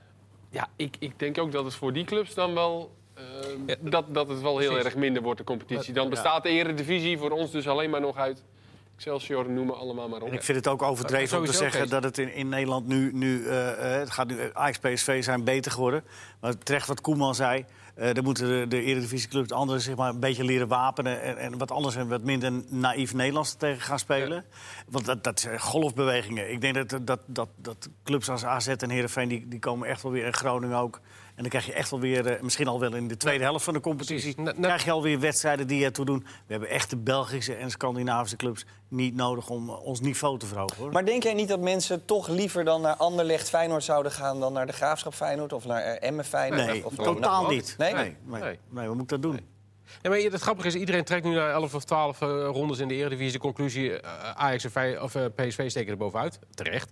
[0.51, 2.95] ja, ik, ik denk ook dat het voor die clubs dan wel...
[3.15, 4.87] eh, dat, dat het wel heel Precies.
[4.87, 5.93] erg minder wordt, de competitie.
[5.95, 8.45] Dan bestaat de eredivisie voor ons dus alleen maar nog uit
[8.99, 10.29] Excelsior, noem maar allemaal maar op.
[10.29, 13.13] En ik vind het ook overdreven om te zeggen dat het in, in Nederland nu...
[13.13, 16.05] nu eh, eh, het gaat nu Ajax, PSV zijn beter geworden.
[16.41, 17.65] Maar terecht wat Koeman zei...
[17.95, 21.23] eh dan moeten de, de Eredivisieclubs de anderen zich maar een beetje leren wapenen...
[21.23, 24.45] en, en wat anders en wat minder naïef Nederlands tegen gaan spelen.
[24.89, 26.53] Want dat, dat zijn golfbewegingen.
[26.53, 29.29] Ik denk dat, dat, dat, dat clubs als AZ en Heerenveen...
[29.29, 31.01] Die, die komen echt wel weer in Groningen ook...
[31.39, 33.65] En dan krijg je echt wel weer, eh, misschien al wel in de tweede helft
[33.65, 34.35] van de competitie...
[34.35, 34.61] Precies.
[34.61, 36.19] Krijg je alweer wedstrijden die ertoe doen.
[36.19, 40.47] We hebben echt de Belgische en Scandinavische clubs niet nodig om eh, ons niveau te
[40.47, 40.77] verhogen.
[40.77, 40.93] Hoor.
[40.93, 44.41] Maar denk jij niet dat mensen toch liever dan naar Anderlecht Feyenoord zouden gaan...
[44.41, 46.67] dan naar de Graafschap Feyenoord of naar eh, Emmen Feyenoord?
[46.67, 47.75] nee, of, totaal nou, niet.
[47.79, 47.95] Nee?
[47.95, 48.59] Nee, nee, Nee.
[48.71, 49.41] nee, wat moet ik dat doen?
[50.03, 52.89] Ja, maar het grappige is, iedereen trekt nu na 11 of 12 eh, rondes in
[52.89, 53.33] de Eredivisie.
[53.33, 56.39] De conclusie, eh, Ajax en of, PSV steken er bovenuit.
[56.55, 56.91] Terecht.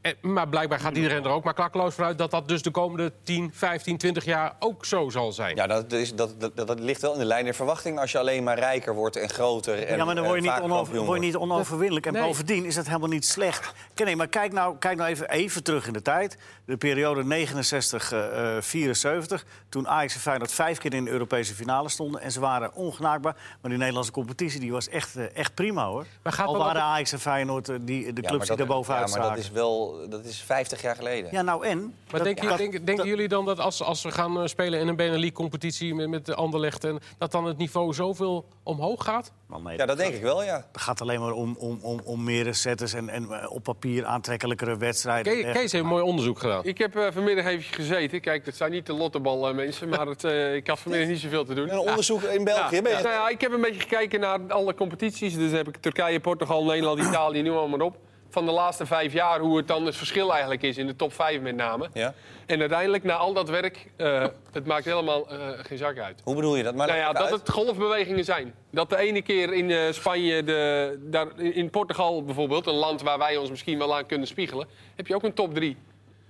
[0.00, 2.18] En, maar blijkbaar gaat iedereen er ook maar klakkeloos vanuit...
[2.18, 5.56] dat dat dus de komende 10, 15, 20 jaar ook zo zal zijn.
[5.56, 8.18] Ja, dat, is, dat, dat, dat ligt wel in de lijn der verwachting als je
[8.18, 9.86] alleen maar rijker wordt en groter.
[9.86, 12.06] En, ja, maar dan eh, word je, niet, vaak onover- kampioen word je niet onoverwinnelijk.
[12.06, 12.22] En Nee.
[12.22, 13.72] bovendien is dat helemaal niet slecht.
[13.94, 16.38] Kijk, Nee, maar kijk nou, kijk nou even, even terug in de tijd.
[16.64, 19.44] De periode 69-74.
[19.68, 22.20] toen Ajax en Feyenoord vijf keer in de Europese finale stonden.
[22.20, 23.34] En ze waren ongenaakbaar.
[23.60, 26.04] Maar die Nederlandse competitie die was echt, eh, echt prima, hoor.
[26.22, 28.66] Maar gaat Al waren Ajax en Feyenoord eh, die, de Ja, clubs die dat- daar
[28.76, 31.30] bovenuit Ja, maar dat is wel dat is 50 jaar geleden.
[31.32, 31.78] Ja, nou en?
[31.80, 34.80] Maar Dat- denken, dat- denken, denken jullie dan dat als, als we gaan eh, spelen
[34.80, 36.84] in een Benelux-competitie met, met de Anderlecht...
[36.84, 39.32] En, dat dan het niveau zoveel omhoog gaat?
[39.46, 40.66] Wel, nee, Ja, dat denk ik wel, ja.
[40.72, 44.04] Het gaat alleen maar om, om, om, om meer setters en, en eh, op papier
[44.04, 45.32] aantrekkelijkere wedstrijden.
[45.32, 45.52] Ke- Echt.
[45.58, 46.64] Kees heeft een mooi onderzoek gedaan.
[46.64, 48.20] Ik heb eh, vanmiddag even gezeten.
[48.20, 51.18] Kijk, dat zijn niet de lottebal eh, mensen, maar het, eh, ik had vanmiddag niet
[51.20, 51.72] zoveel te doen.
[51.72, 52.74] Een onderzoek in België.
[52.76, 55.34] Ja, ben je- nou ja, ik heb een beetje gekeken naar alle competities.
[55.34, 57.96] Dus heb ik Turkije, Portugal, Nederland, Italië, nu allemaal op.
[58.30, 61.12] Van de laatste vijf jaar, hoe het dan het verschil eigenlijk is in de top
[61.12, 61.88] vijf met name.
[61.92, 62.14] Ja.
[62.46, 66.20] En uiteindelijk, na al dat werk, eh, het maakt helemaal eh, geen zak uit.
[66.24, 66.74] Hoe bedoel je dat?
[66.74, 67.30] Maar Nou ja, dat uit.
[67.30, 68.54] het golfbewegingen zijn.
[68.70, 73.18] Dat de ene keer in eh, Spanje, de, daar, in Portugal bijvoorbeeld, een land waar
[73.18, 75.76] wij ons misschien wel aan kunnen spiegelen, heb je ook een top drie.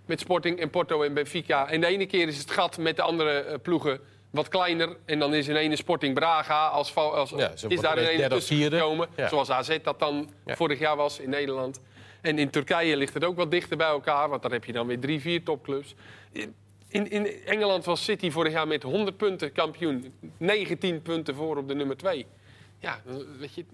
[0.07, 1.68] Met Sporting en Porto en Benfica.
[1.68, 4.96] En de ene keer is het gat met de andere ploegen wat kleiner.
[5.05, 8.35] En dan is in ene Sporting Braga als, als Ja, is daar een ene derde
[8.35, 8.77] of tussen vierde.
[8.77, 9.09] gekomen.
[9.16, 9.29] Ja.
[9.29, 10.57] Zoals AZ dat dan Ja.
[10.57, 11.81] vorig jaar was in Nederland.
[12.20, 14.28] En in Turkije ligt het ook wat dichter bij elkaar.
[14.28, 15.94] Want daar heb je dan weer drie, vier topclubs.
[16.88, 20.12] In, in Engeland was City vorig jaar met 100 punten kampioen.
[20.37, 22.26] 19 punten voor op de nummer 2.
[22.78, 23.00] Ja,
[23.38, 23.64] weet je...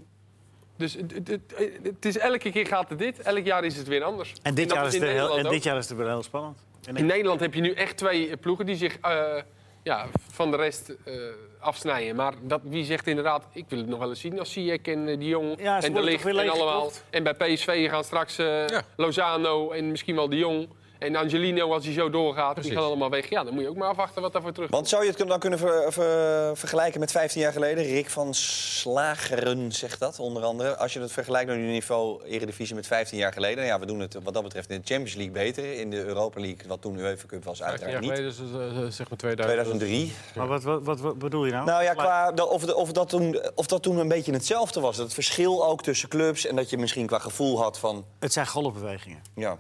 [0.76, 3.18] Dus het, het, het- is, elke keer gaat het dit.
[3.20, 4.33] Elk jaar is het weer anders.
[4.42, 6.64] En dit, jaar is het heel, en dit jaar is het weer heel spannend.
[6.87, 9.37] En In Nederland heb je nu echt twee ploegen die zich eh,
[9.85, 11.14] ja, van de rest eh,
[11.59, 12.16] afsnijden.
[12.16, 15.09] Maar dat, wie zegt inderdaad, ik wil het nog wel eens zien als Ziyech en
[15.09, 16.90] eh, die Jong Ja, en de Ligt en allemaal.
[17.11, 18.83] En bij PSV gaan straks eh, Ja.
[18.97, 20.68] Lozano en misschien wel de Jong.
[21.05, 22.71] En Angelino, als hij zo doorgaat, Precies.
[22.71, 23.29] die gaan allemaal weg.
[23.31, 25.38] Ja, dan moet je ook maar afwachten wat daarvoor terug Want zou je het dan
[25.38, 27.85] kunnen ver- ver- vergelijken met 15 jaar geleden?
[27.85, 30.77] Rick van Slageren zegt dat, onder andere.
[30.77, 33.64] Als je het vergelijkt met het niveau Eredivisie met 15 jaar geleden...
[33.64, 35.73] Ja, we doen het wat dat betreft in de Champions League beter.
[35.81, 38.38] In de Europa League, wat toen UEFA Cup was, 15 jaar uiteraard niet.
[38.51, 39.79] geleden, dus, zeg maar 2000.
[39.79, 40.12] 2003.
[40.35, 41.64] Maar wat, wat, wat, wat bedoel je nou?
[41.67, 44.97] Nou ja, qua, of, of, dat toen, of dat toen een beetje hetzelfde was.
[44.97, 48.05] Dat het verschil ook tussen clubs en dat je misschien qua gevoel had van...
[48.19, 49.23] Het zijn golfbewegingen.
[49.35, 49.59] Ja,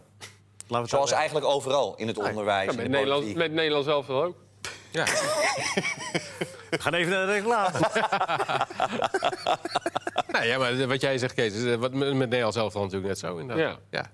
[0.84, 3.38] zoals eigenlijk overal in het onderwijs, Ja, in met, de Nederland, politiek.
[3.42, 4.36] met Nederland zelf wel ook.
[4.90, 5.04] Ja.
[6.70, 7.78] We gaan even naar de reclame.
[10.26, 13.08] Nou ja, maar wat jij zegt, Kees, is, eh, wat met Nederland zelf dan natuurlijk
[13.08, 13.36] net zo.
[13.36, 13.78] Inderdaad.
[13.90, 14.10] Ja.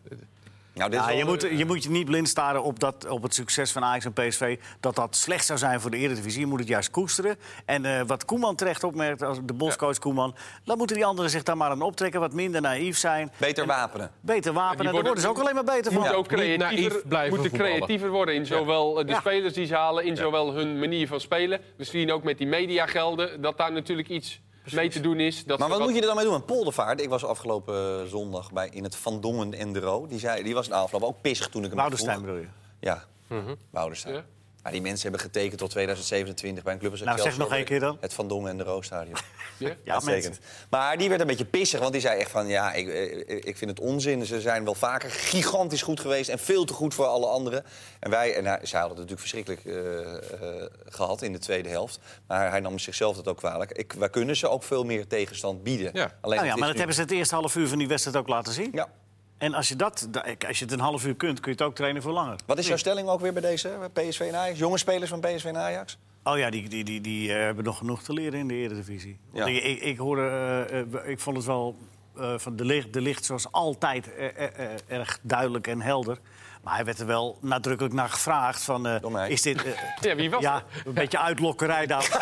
[0.75, 3.73] Nou, Ja, je, moet, je moet je niet blind staren op, dat, op het succes
[3.73, 4.59] van Ajax en PSV.
[4.81, 6.41] Dat dat slecht zou zijn voor de Eredivisie.
[6.41, 7.37] Je moet het juist koesteren.
[7.65, 10.35] En eh, wat Koeman terecht opmerkt, als de boscoach Koeman...
[10.65, 12.21] dan moeten die anderen zich daar maar aan optrekken.
[12.21, 13.33] Wat minder naïef zijn.
[13.37, 14.11] Beter En wapenen.
[14.21, 14.77] Beter wapenen.
[14.85, 16.01] die Daar worden- ze ook alleen maar beter van.
[16.01, 19.19] moeten ook creatiever, blijven moeten creatiever worden in zowel eh, de Ja.
[19.19, 21.61] spelers die ze halen, in zowel hun manier van spelen.
[21.77, 24.41] Misschien ook met die mediagelden, dat daar natuurlijk iets
[24.73, 25.45] mee te doen is.
[25.45, 26.35] Dat Maar wat wat- moet je er dan mee doen?
[26.35, 27.01] Een poldervaart.
[27.01, 30.07] Ik was afgelopen eh, zondag bij, in het Van Dongen Endero.
[30.07, 32.27] Die, zei, die was een afloop ook pissig toen ik hem Woudenstein vroeg.
[32.31, 32.49] bedoel je?
[32.87, 33.05] Ja,
[33.71, 34.15] Woudenstein.
[34.15, 34.25] Ja.
[34.63, 37.65] Maar die mensen hebben getekend tot 2027 bij een club als Nou, zeg nog één
[37.65, 37.97] keer dan.
[38.01, 39.17] Het Van Dongen Endero Stadion.
[39.59, 39.75] Ja?
[39.85, 40.39] Ja, Uitstekend.
[40.71, 42.47] Maar die werd een beetje pissig, want die zei echt van...
[42.47, 44.27] ja, ik, eh, ik vind het onzin.
[44.27, 46.29] Ze zijn wel vaker gigantisch goed geweest...
[46.31, 47.65] en veel te goed voor alle anderen.
[47.99, 51.69] En wij, en hij, zij hadden het natuurlijk verschrikkelijk eh, eh, gehad in de tweede
[51.69, 51.99] helft.
[52.27, 53.73] Maar hij nam zichzelf dat ook kwalijk.
[53.73, 55.91] Ik, wij kunnen ze ook veel meer tegenstand bieden.
[55.93, 56.11] Ja.
[56.21, 58.17] Alleen Nou ja, maar dat nu- hebben ze het eerste half uur van die wedstrijd
[58.17, 58.71] ook laten zien.
[58.73, 58.89] Ja.
[59.41, 61.67] En als je, dat, da- als je het een half uur kunt, kun je het
[61.67, 62.37] ook trainen voor langer.
[62.47, 64.59] Wat is jouw stelling ook weer bij deze bij PSV en Ajax?
[64.59, 65.99] Jonge spelers van PSV en Ajax?
[66.25, 69.19] Oh ja, die, die, die, die eh, hebben nog genoeg te leren in de Eredivisie.
[69.31, 69.55] Want Ja.
[69.55, 71.77] Ik, ik, ik hoorde, eh, eh, ik vond het wel
[72.17, 76.19] eh, van de licht, de licht zoals altijd eh, eh, eh, erg duidelijk en helder.
[76.63, 78.63] Maar hij werd er wel nadrukkelijk naar gevraagd.
[78.63, 79.29] Van, eh, Door mij.
[79.31, 79.65] is dit...
[79.65, 79.73] eh,
[80.11, 82.09] Ja, wie was ja, een beetje uitlokkerij daar.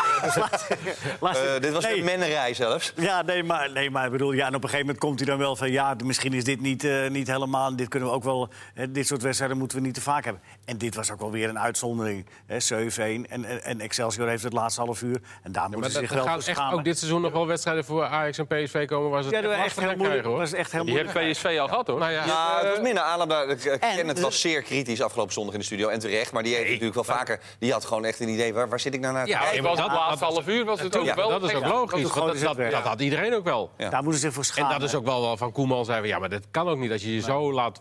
[1.19, 1.97] Dus Eh, dit was nee.
[1.97, 2.93] een mennerij zelfs.
[2.95, 5.27] Ja, nee, maar, nee, maar ik bedoel, ja, en op een gegeven moment komt hij
[5.27, 5.71] dan wel van...
[5.71, 7.75] ja, misschien is dit niet, eh, niet helemaal...
[7.75, 8.49] dit kunnen we ook wel...
[8.73, 10.41] Hè, dit soort wedstrijden moeten we niet te vaak hebben.
[10.65, 12.25] En dit was ook wel weer een uitzondering.
[12.45, 15.21] Hè, 7-1 en, en, en Excelsior heeft het laatste half uur.
[15.43, 16.77] En daar moeten ze zich wel gaan voor echt schamen.
[16.77, 19.09] ook dit seizoen nog wel wedstrijden voor Ajax en PSV komen...
[19.09, 20.09] waar ze het Ja, echt was heel moeilijk.
[20.09, 20.37] krijgen, hoor.
[20.39, 21.33] was echt heel Die heeft moeilijk.
[21.37, 21.99] PSV al gehad, hoor.
[21.99, 23.49] Nou ja, Ja, het was minder aandacht.
[23.49, 25.87] Ik En- ken het was zeer kritisch afgelopen zondag in de studio.
[25.87, 27.39] En terecht, maar die heeft natuurlijk wel vaker...
[27.59, 29.63] Die had gewoon echt een idee, waar, waar zit ik nou naar te Ja, kijken?
[29.63, 31.29] Dat- laatste dat- half uur was het ook ja, wel.
[31.29, 32.03] dat is ook logisch.
[32.03, 33.71] dat Dat, dat, dat had iedereen ook wel.
[33.77, 33.89] Ja.
[33.89, 34.79] Daar moeten ze voor En schamen.
[34.79, 36.07] dat is ook wel wel van Koeman zei...
[36.07, 37.79] ja, maar dat kan ook niet als je je zo laat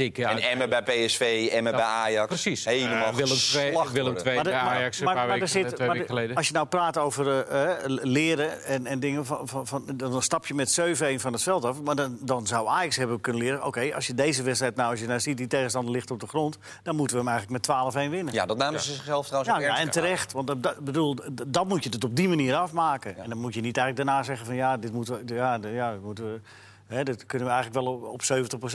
[0.00, 2.26] En Emmen bij PSV, Emmen bij Ajax.
[2.26, 2.64] Precies.
[2.64, 4.16] Helemaal Eh, Willem II, Willem.
[4.16, 5.96] II Maar de- bij maar- Ajax een maar- paar maar er weken, zit- twee maar
[5.96, 6.36] weken de- geleden.
[6.36, 10.22] Als je nou praat over eh, eh, leren en, en dingen, van, van, van, dan
[10.22, 11.82] stap je met 7-1 van het veld af.
[11.82, 13.64] Maar dan, dan zou Ajax hebben kunnen leren...
[13.64, 16.26] oké, als je deze wedstrijd nou, als je nou ziet, die tegenstander ligt op de
[16.26, 16.58] grond...
[16.82, 18.34] dan moeten we hem eigenlijk met 12-1 winnen.
[18.34, 20.32] Ja, dat namen ze zichzelf trouwens Ja, ook ja, en terecht.
[20.32, 23.16] Want dat, dat- bedoel, d- dan moet je het op die manier afmaken.
[23.18, 25.92] En dan moet je niet eigenlijk daarna zeggen van ja, dit moeten we, ja, ja,
[25.92, 26.40] dit moeten we,
[26.96, 28.22] hè, dit kunnen we eigenlijk wel op, op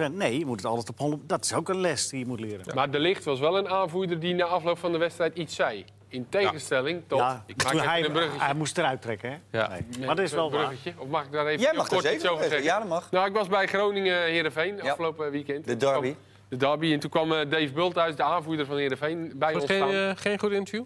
[0.09, 2.25] 70% Nee, je moet het altijd op 100 Dat is ook een les die je
[2.25, 2.75] moet leren.
[2.75, 5.85] Maar De Ligt was wel een aanvoerder die na afloop van de wedstrijd iets zei.
[6.07, 7.19] In tegenstelling tot...
[7.19, 8.39] Ja, ik maak toen even hij, een bruggetje.
[8.43, 9.57] hij moest eruit trekken, hè?
[9.59, 9.67] Ja.
[9.69, 10.05] Nee.
[10.05, 10.65] Maar dat is wel Een waar.
[10.65, 10.93] bruggetje.
[10.97, 12.63] Of mag ik daar even Jij mag kort iets zeker over zeggen?
[12.63, 13.11] Ja, dat mag.
[13.11, 14.89] Nou, ik was bij Groningen-Herenveen Ja.
[14.89, 15.65] afgelopen weekend.
[15.65, 16.01] De derby.
[16.07, 16.91] Toen kwam- De derby.
[16.93, 20.09] En toen kwam eh, Dave Bulthuis, de aanvoerder van Herenveen, bij Was ons geen, staan.
[20.09, 20.83] eh, geen goed interview?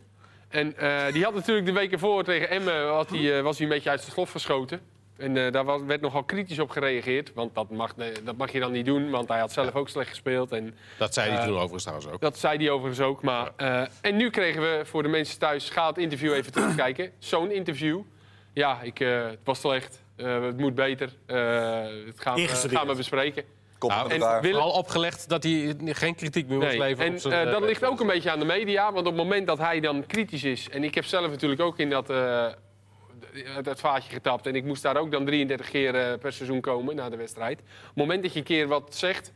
[0.50, 3.68] En eh, die had natuurlijk de weken voor tegen Emmen had hij, eh, was hij
[3.68, 4.80] een beetje uit zijn slof geschoten.
[5.20, 7.32] En eh, daar was, werd nogal kritisch op gereageerd.
[7.34, 9.90] Want dat mag, nee, dat mag je dan niet doen, want hij had zelf ook
[9.90, 10.52] slecht gespeeld.
[10.52, 12.22] En Dat zei hij Eh, toen overigens trouwens ook.
[12.22, 13.22] dat zei hij overigens ook.
[13.22, 17.12] Maar, eh, en nu kregen we voor de mensen thuis, ga het interview even terugkijken.
[17.20, 18.00] Zo'n interview.
[18.54, 20.04] Ja, ik, eh, het was slecht.
[20.16, 21.10] Eh, het moet beter.
[21.26, 21.38] Eh
[22.06, 23.44] het gaan, gaan we bespreken.
[23.80, 24.20] Nou, en.
[24.20, 26.78] Willem- Vooral opgelegd dat hij geen kritiek meer Nee.
[26.80, 27.06] leveren.
[27.08, 28.84] En op zijn, eh, eh, dat ligt ook een beetje aan de media.
[28.94, 30.70] Want op het moment dat hij dan kritisch is...
[30.70, 32.46] en ik heb zelf natuurlijk ook in dat, eh,
[33.34, 34.46] het, het vaatje getapt...
[34.48, 37.60] en ik moest daar ook dan 33 keer eh, per seizoen komen na de wedstrijd.
[37.60, 39.32] Op het moment dat je een keer wat zegt...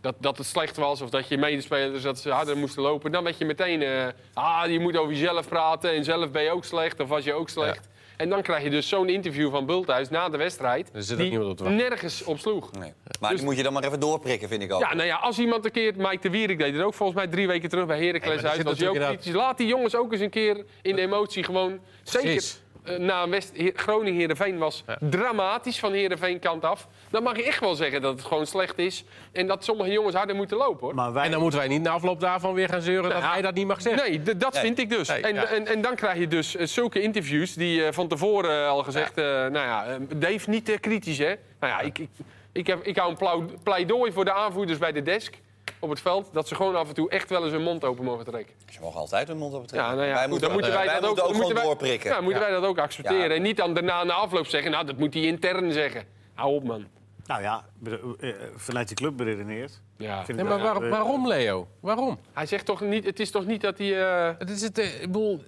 [0.00, 3.12] Dat, dat het slecht was of dat je medespelers dat ze harder moesten lopen...
[3.12, 3.82] dan werd je meteen...
[3.82, 7.24] eh, ah, je moet over jezelf praten en zelf ben je ook slecht of was
[7.24, 7.88] je ook slecht.
[8.16, 10.90] En dan krijg je dus zo'n interview van Bulthuis na de wedstrijd...
[10.94, 12.72] Er zit die op nergens op sloeg.
[12.72, 12.92] Nee.
[13.20, 14.80] Maar Dus- die moet je dan maar even doorprikken, vind ik ook.
[14.80, 15.92] Ja, nou ja, als iemand een keer...
[15.96, 18.52] Mike de Wierik deed het ook volgens mij drie weken terug bij Nee, Heracles maar
[18.52, 19.24] er uit.
[19.24, 19.34] Was ook.
[19.34, 21.80] Laat die jongens ook eens een keer in de emotie gewoon...
[22.02, 22.62] Zeker Precies.
[22.98, 26.88] Na West He- Groningen-Herenveen was dramatisch van Herenveen kant af.
[27.10, 29.04] Dan mag je echt wel zeggen dat het gewoon slecht is.
[29.32, 30.94] En dat sommige jongens harder moeten lopen, hoor.
[30.94, 33.32] Maar wij, En dan moeten wij niet na afloop daarvan weer gaan zeuren dat Ja.
[33.32, 34.10] hij dat niet mag zeggen.
[34.24, 34.62] Nee, dat Nee.
[34.62, 35.08] vind ik dus.
[35.08, 35.44] Nee, en, ja.
[35.44, 38.82] en, en dan krijg je dus eh, zulke interviews die eh, van tevoren eh, al
[38.82, 39.18] gezegd...
[39.18, 41.34] eh, nou ja, eh, Dave, niet te kritisch, hè?
[41.60, 42.08] Nou ja, ik, ik,
[42.52, 45.34] ik, heb, ik hou een pleidooi voor de aanvoerders bij de desk
[45.84, 46.28] op het veld...
[46.32, 48.54] dat ze gewoon af en toe echt wel eens hun mond open mogen trekken.
[48.70, 49.90] Ze mogen altijd hun mond op trekken.
[49.90, 51.54] Ja, nou ja, wij goed, moeten, dan moeten wij wij dat ook, moeten ook moeten
[51.54, 52.10] wij- doorprikken.
[52.10, 53.28] Ja, moeten wij dat ook accepteren.
[53.28, 53.34] Ja.
[53.34, 54.70] En niet dan daarna na afloop zeggen...
[54.70, 56.04] nou, dat moet hij intern zeggen.
[56.34, 56.86] Hou op, man.
[57.26, 59.80] nou ja, bedo- eh, vanuit die club beredeneerd.
[59.96, 60.22] Ja.
[60.26, 61.68] Nee, maar waar- eh, waarom, Leo?
[61.80, 62.18] Waarom?
[62.32, 63.04] Hij zegt toch niet...
[63.04, 64.02] Het is toch niet dat hij...
[64.28, 65.42] eh, Het is het, eh, ik bedoel,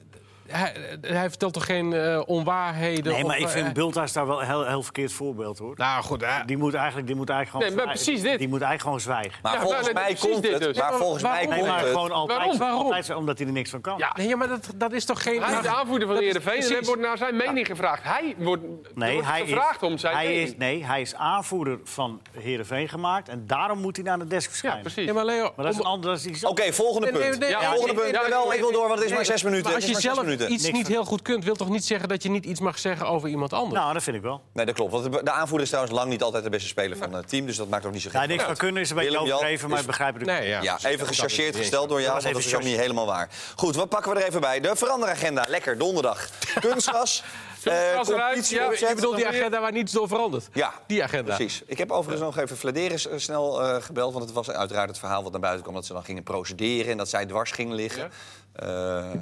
[0.46, 3.12] hij, hij vertelt toch geen eh, onwaarheden?
[3.12, 5.74] Nee, maar of, ik eh, vind Bulthuis daar wel een heel, heel verkeerd voorbeeld, hoor.
[5.76, 6.44] Nou goed, hè.
[6.44, 8.14] Die moet eigenlijk, die moet eigenlijk gewoon Nee, maar zwijgen.
[8.14, 8.38] precies dit.
[8.38, 9.40] Die moet eigenlijk gewoon zwijgen.
[9.42, 10.62] Maar Ja, volgens maar dat- mij precies komt dit het.
[10.62, 10.76] dus.
[10.78, 11.46] Maar volgens mij?
[11.46, 11.88] Nee, komt maar het.
[11.88, 12.58] gewoon altijd, Waarom?
[12.58, 12.82] Waarom?
[12.92, 13.94] altijd omdat hij er niks van kan.
[13.98, 15.42] Ja, nee, maar dat, dat is toch geen...
[15.42, 16.86] hij is de aanvoerder van Heerenveen en er precies.
[16.86, 18.02] wordt naar zijn mening gevraagd.
[18.04, 18.62] Hij wordt,
[18.94, 20.48] Nee, wordt hij gevraagd is, om zijn hij mening.
[20.48, 23.28] is, nee, hij is aanvoerder van Heerenveen gemaakt.
[23.28, 24.80] En daarom moet hij naar de desk Ja, verschijnen.
[24.80, 25.04] precies.
[25.06, 26.10] Ja, maar Leo, Maar dat is een ander...
[26.42, 27.22] Oké, volgende punt.
[27.22, 28.52] volgende punt.
[28.54, 29.74] ik wil door, want het is maar zes minuten.
[29.74, 30.54] Als je zelf minuten.
[30.54, 32.60] iets Niks niet van- heel goed kunt, wil toch niet zeggen dat je niet iets
[32.60, 33.80] mag zeggen over iemand anders?
[33.80, 34.42] Nou, dat vind ik wel.
[34.52, 34.92] Nee, dat klopt.
[34.92, 37.46] Want de- de aanvoerder is trouwens lang niet altijd de beste speler van het team.
[37.46, 38.58] Dus dat maakt ook niet zo Ja, gek niks veel van uit.
[38.58, 40.62] kunnen is een beetje Willem overdreven, maar ik begrijp het nee, ja.
[40.62, 43.28] Ja, even gechargeerd niet gesteld door jou, Dat was want dat is niet helemaal waar.
[43.56, 44.60] Goed, wat pakken we er even bij?
[44.60, 45.44] De veranderagenda.
[45.48, 46.28] Lekker, donderdag.
[46.60, 47.22] Kunstgras.
[47.64, 48.70] eh, Kunstgras eruit, ja.
[48.88, 50.48] Je bedoelt die agenda waar niets door verandert?
[50.52, 51.34] Ja, Die agenda.
[51.36, 51.62] precies.
[51.66, 54.12] Ik heb overigens nog even Flederis eh, snel eh, gebeld.
[54.12, 55.74] Want het was uiteraard het verhaal wat naar buiten kwam...
[55.74, 58.02] dat ze dan gingen procederen en dat zij dwars gingen liggen.
[58.04, 58.08] Eh,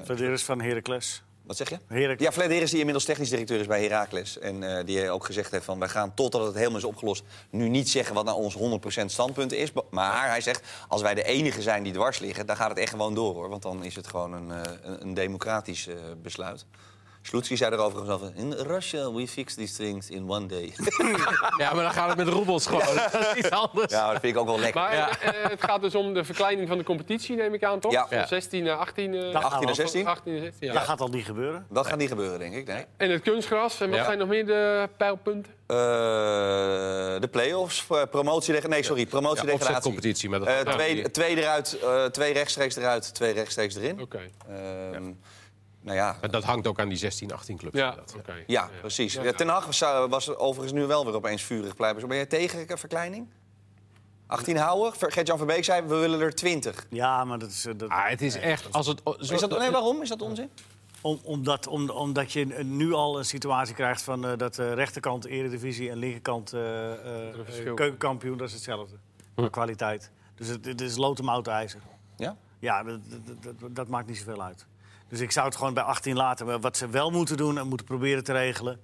[0.07, 1.23] Dat is van Heracles.
[1.43, 1.79] wat zeg je?
[1.87, 2.29] Heracles.
[2.29, 4.39] Ja, Flederis die inmiddels technisch directeur is bij Heracles.
[4.39, 5.79] En eh, die ook gezegd heeft van...
[5.79, 7.25] wij gaan totdat het helemaal is opgelost...
[7.51, 8.57] nu niet zeggen wat nou ons
[9.03, 9.73] 100% standpunt is.
[9.91, 12.47] Maar hij zegt, als wij de enige zijn die dwars liggen...
[12.47, 13.49] dan gaat het echt gewoon door, hoor.
[13.49, 16.67] Want dan is het gewoon een, eh, een, democratisch eh, besluit.
[17.27, 18.31] Sloetski zei erover over...
[18.35, 20.73] In Russia we fix these things in one day.
[21.59, 22.95] Ja, maar dan gaat het met roebels gewoon.
[23.13, 23.93] Dat is iets anders.
[23.93, 24.81] ja, dat vind ik ook wel lekker.
[24.81, 25.19] Maar Ja.
[25.21, 27.93] eh, het gaat dus om de verkleining van de competitie, neem ik aan, toch?
[27.93, 28.07] Ja.
[28.09, 28.27] Van Ja.
[28.27, 29.15] 16 naar 18.
[29.15, 30.07] eh, Dat 18 en 16?
[30.07, 30.73] 18 en 16, ja.
[30.73, 31.67] Dat gaat al niet gebeuren.
[31.71, 32.67] Dat gaat niet gebeuren, denk ik.
[32.67, 32.85] Nee.
[32.97, 33.81] En het kunstgras.
[33.81, 34.05] En wat Ja.
[34.05, 35.53] zijn nog meer de pijlpunten?
[35.67, 35.77] Eh,
[37.21, 38.69] de play-offs, eh, promotie...
[38.69, 39.67] Nee, sorry, Ja, promotiedegradatie.
[39.69, 40.29] opzetcompetitie.
[40.29, 44.01] Maar dat Eh, ja, twee, die- twee eruit, eh, twee rechtstreeks eruit, twee rechtstreeks erin.
[44.01, 44.21] Oké.
[44.49, 45.13] Ehm,
[45.85, 47.77] Nou ja, Maar dat hangt ook aan die 16, 18 clubs.
[47.79, 48.15] Ja, inderdaad.
[48.19, 48.35] oké.
[48.47, 49.13] ja, precies.
[49.15, 52.09] Ja, Ten Hag was, zou- was overigens nu wel weer opeens vurig blijven.
[52.09, 53.29] Ben jij tegen een verkleining?
[54.27, 54.93] 18 houden?
[55.13, 56.87] Gert-Jan Verbeek zei, we willen er 20.
[56.91, 57.67] Ja, maar dat is...
[57.67, 58.73] eh, Dat, Ah, het is echt...
[58.73, 60.03] Als het, zo- Is dat, nee, waarom?
[60.03, 60.51] Is dat onzin?
[61.01, 65.25] Om, omdat, om, omdat je nu al een situatie krijgt van eh, dat de rechterkant
[65.25, 66.93] Eredivisie en linkerkant eh,
[67.29, 67.35] eh,
[67.75, 68.97] keukenkampioen, dat is hetzelfde.
[69.35, 70.11] Qua kwaliteit.
[70.35, 71.81] Dus het, het is lood om oud ijzer.
[72.17, 72.37] Ja?
[72.59, 73.01] Ja, dat,
[73.41, 74.67] dat, dat, dat maakt niet zoveel uit.
[75.15, 76.47] Dus ik zou het gewoon bij 18 laten.
[76.47, 78.81] Maar wat ze wel moeten doen en moeten proberen te regelen...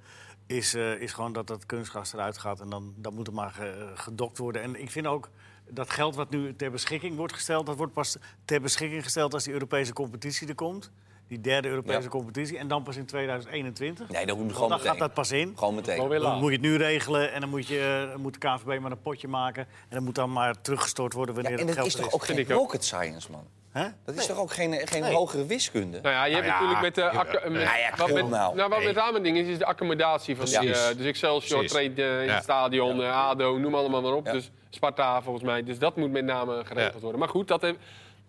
[0.46, 2.60] is, eh, is gewoon dat dat kunstgras eruit gaat.
[2.60, 4.62] En dan, dan moet er maar ge- gedokt worden.
[4.62, 5.28] En ik vind ook
[5.68, 7.66] dat geld wat nu ter beschikking wordt gesteld...
[7.66, 10.90] dat wordt pas ter beschikking gesteld als die Europese competitie er komt.
[11.28, 12.08] Die derde Europese Ja.
[12.08, 12.58] competitie.
[12.58, 14.08] En dan pas in 2021.
[14.08, 14.90] Nee, dan moet gewoon dan meteen.
[14.92, 15.52] gaat dat pas in.
[15.58, 16.08] Gewoon meteen.
[16.20, 18.90] Dan moet je het nu regelen en dan moet, je, dan moet de KNVB maar
[18.90, 19.62] een potje maken.
[19.62, 22.10] En dan moet dan maar teruggestort worden Ja, wanneer en het dat geld is er
[22.10, 23.44] toch ook geen rocket science, man?
[23.70, 23.86] Hè?
[24.04, 25.14] Dat is toch ook geen, geen Nee.
[25.14, 26.00] hogere wiskunde?
[26.00, 27.18] Nou ja, je hebt Nou ja, natuurlijk met de...
[27.18, 28.54] acca- met- Nou ja, wat met, nou.
[28.56, 28.86] nou, wat Nee.
[28.86, 30.58] met name ding is, is de accommodatie van die...
[30.74, 32.34] Eh, dus Excelsior traint eh, in Ja.
[32.34, 34.26] het stadion, eh, ADO, noem allemaal maar op.
[34.26, 34.32] Ja.
[34.32, 35.62] Dus Sparta volgens mij.
[35.62, 37.00] Dus dat moet met name geregeld Ja.
[37.00, 37.18] worden.
[37.20, 37.76] Maar goed, dat heb-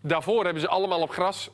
[0.01, 1.49] daarvoor hebben ze allemaal op gras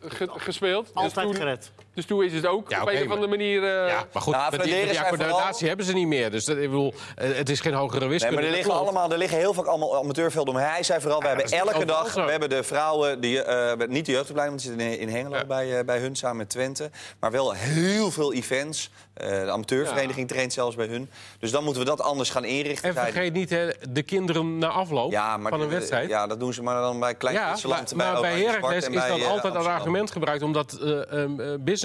[0.00, 0.86] ge- gespeeld.
[0.86, 1.72] Dus Altijd toen, gered.
[1.96, 3.62] Dus toen is het ook Ja, op een of andere manier...
[3.62, 6.30] eh, Ja, maar goed, Nou, die, accommodatie hebben ze niet meer.
[6.30, 8.34] Dus dat, ik bedoel, eh, het is geen hogere Nee, wiskunde.
[8.36, 10.60] maar er liggen, allemaal, er liggen heel veel allemaal amateurvelden om.
[10.60, 12.10] Hij zei vooral, we hebben elke dag...
[12.10, 12.24] zo.
[12.24, 15.36] We hebben de vrouwen, die, eh, niet de jeugdopleiding, want die zitten in, in Hengelo
[15.36, 15.44] Ja.
[15.46, 16.90] bij, bij hun samen met Twente.
[17.20, 18.90] Maar wel heel veel events.
[19.14, 21.10] Eh, de amateurvereniging traint zelfs bij hun.
[21.38, 22.88] Dus dan moeten we dat anders gaan inrichten.
[22.88, 26.08] En vergeet niet hè, de kinderen na afloop ja, maar van een wedstrijd.
[26.08, 27.56] Ja, dat doen ze maar dan bij Klein Ja,
[27.94, 30.42] maar, bij Heracles is dat altijd als argument gebruikt...
[30.42, 30.90] omdat eh,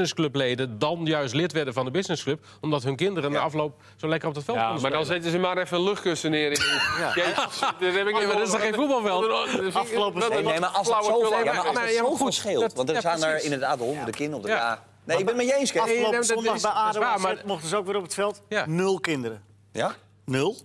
[0.02, 2.46] businessclubleden dan juist lid werden van de businessclub.
[2.62, 5.38] Omdat hun kinderen na afloop zo lekker op het veld konden maar dan zetten ze
[5.38, 6.50] maar even luchtkussen neer.
[6.98, 7.14] Ja.
[7.14, 9.74] dat oh, is er geen voetbalveld?
[9.74, 12.74] Afgelopen nee, maar als het zo, ja, maar het goed scheelt...
[12.74, 14.84] want er zijn er inderdaad honderden kinderen op de ja.
[15.04, 18.04] Nee, ik ben met je eens, Afgelopen zondag bij ADO mochten ze ook weer op
[18.04, 18.42] het veld.
[18.66, 19.44] Nul kinderen.
[19.72, 19.96] Ja?
[20.26, 20.58] Nul.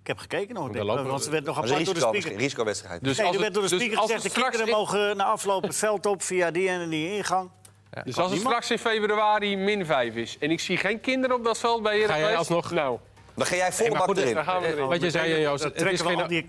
[0.00, 0.70] Ik heb gekeken nog.
[0.70, 2.36] Denk, want ze werd nog apart door de speaker.
[2.36, 3.04] Risicowedstrijd.
[3.04, 4.22] Dus nee, er werd door de dus speaker gezegd...
[4.22, 7.50] de kinderen mogen eh, na afloop het veld op via die en die ingang.
[8.04, 11.44] Dus als het straks in februari min 5 is en ik zie geen kinderen op
[11.44, 12.26] dat veld bij Heracles...
[12.26, 12.98] jij alsnog- Nou,
[13.34, 14.34] Dan ga jij volle bak erin.
[14.34, 14.86] daar gaan we erin.
[14.86, 16.26] Wat je zei, Joost, het is geen...
[16.28, 16.48] die...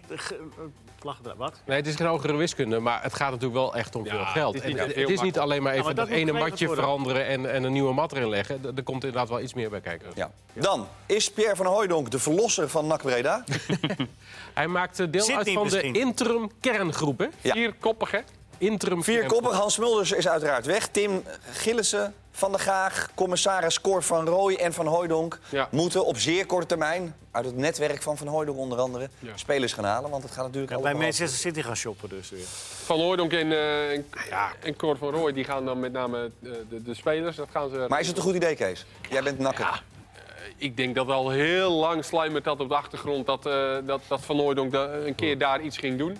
[1.38, 1.62] Wat?
[1.66, 4.26] Nee, het is geen hogere wiskunde, maar het gaat natuurlijk wel echt om Ja, veel
[4.26, 4.54] geld.
[4.54, 7.26] het is niet En het is niet alleen maar even maar dat ene matje veranderen
[7.26, 8.60] en, en een nieuwe mat erin leggen.
[8.64, 10.08] Er er komt inderdaad wel iets meer bij kijken.
[10.16, 10.32] Ja.
[10.54, 13.44] Dan is Pierre van Hooijdonk de verlosser van NAC Breda.
[14.54, 17.28] Hij maakte deel Zit uit van de interim kerngroep, hè?
[17.42, 17.54] Ja.
[17.54, 18.20] Vier koppig, hè?
[18.62, 19.42] Interim Vier kerngroep.
[19.42, 19.60] koppen.
[19.60, 20.88] Hans Mulders is uiteraard weg.
[20.88, 25.40] Tim Gillissen, Van der Gaag, commissaris Cor van Rooij en Van Hooijdonk...
[25.50, 25.68] Ja.
[25.72, 29.10] moeten op zeer korte termijn, uit het netwerk van Van Hooijdonk onder andere...
[29.20, 29.32] Ja.
[29.36, 30.10] spelers gaan halen.
[30.10, 32.44] Want het gaat natuurlijk Ja, bij Manchester City gaan shoppen dus weer.
[32.86, 34.06] Van Hooydonk en, eh en,
[34.64, 37.36] en Cor van Rooij die gaan dan met name eh, de, de spelers.
[37.36, 38.86] Dat gaan ze, Maar is het een goed idee, Kees?
[39.10, 39.84] Jij bent nakker.
[40.58, 44.22] Ik denk dat al heel lang sluimert dat op de achtergrond dat, eh, dat, dat
[44.22, 46.18] Van Hooydonk da- een keer daar iets ging doen.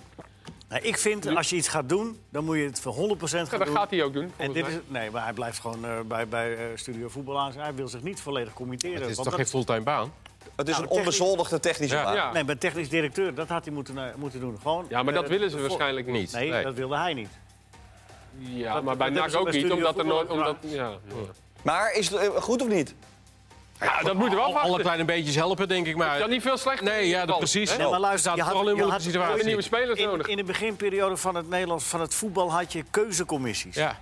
[0.72, 3.38] Nou, ik vind, als je iets gaat doen, dan moet je het voor 100% gaan
[3.50, 3.76] Ja, dat doen.
[3.76, 4.32] gaat hij ook doen.
[4.36, 4.72] En dit mij.
[4.72, 7.52] is, nee, maar hij blijft gewoon eh, bij, bij eh, Studio Voetbal aan.
[7.56, 9.00] Hij wil zich niet volledig committeren.
[9.00, 10.12] Het is want toch dat- geen fulltime baan?
[10.56, 12.04] Het is Nou, een technisch- onbezoldigde technische Ja.
[12.04, 12.14] baan.
[12.14, 12.32] Ja.
[12.32, 14.58] Nee, maar technisch directeur, dat had hij moeten, eh, moeten doen.
[14.62, 16.32] Gewoon, ja, maar dat willen ze voor- waarschijnlijk niet.
[16.32, 16.62] Nee, Nee.
[16.62, 17.28] dat wilde hij niet.
[18.38, 20.28] Ja, Dat- maar bij NAC ook bij niet, omdat er nooit...
[20.30, 20.90] Omdat, ja.
[21.62, 22.94] Maar is het goed of niet?
[23.80, 24.80] Ja, dat moeten we Al- Alle afwachten.
[24.82, 26.28] kleine beetjes helpen, denk ik maar.
[26.28, 26.84] niet veel slechter.
[26.84, 27.76] Nee, ja, dat, precies.
[27.76, 29.44] Nee, maar luister, je had- in je moeilijke had- situatie.
[29.44, 30.26] nieuwe spelers In, nodig.
[30.26, 33.74] in de beginperiode van het Nederlands van het voetbal had je keuzecommissies.
[33.74, 33.98] Ja.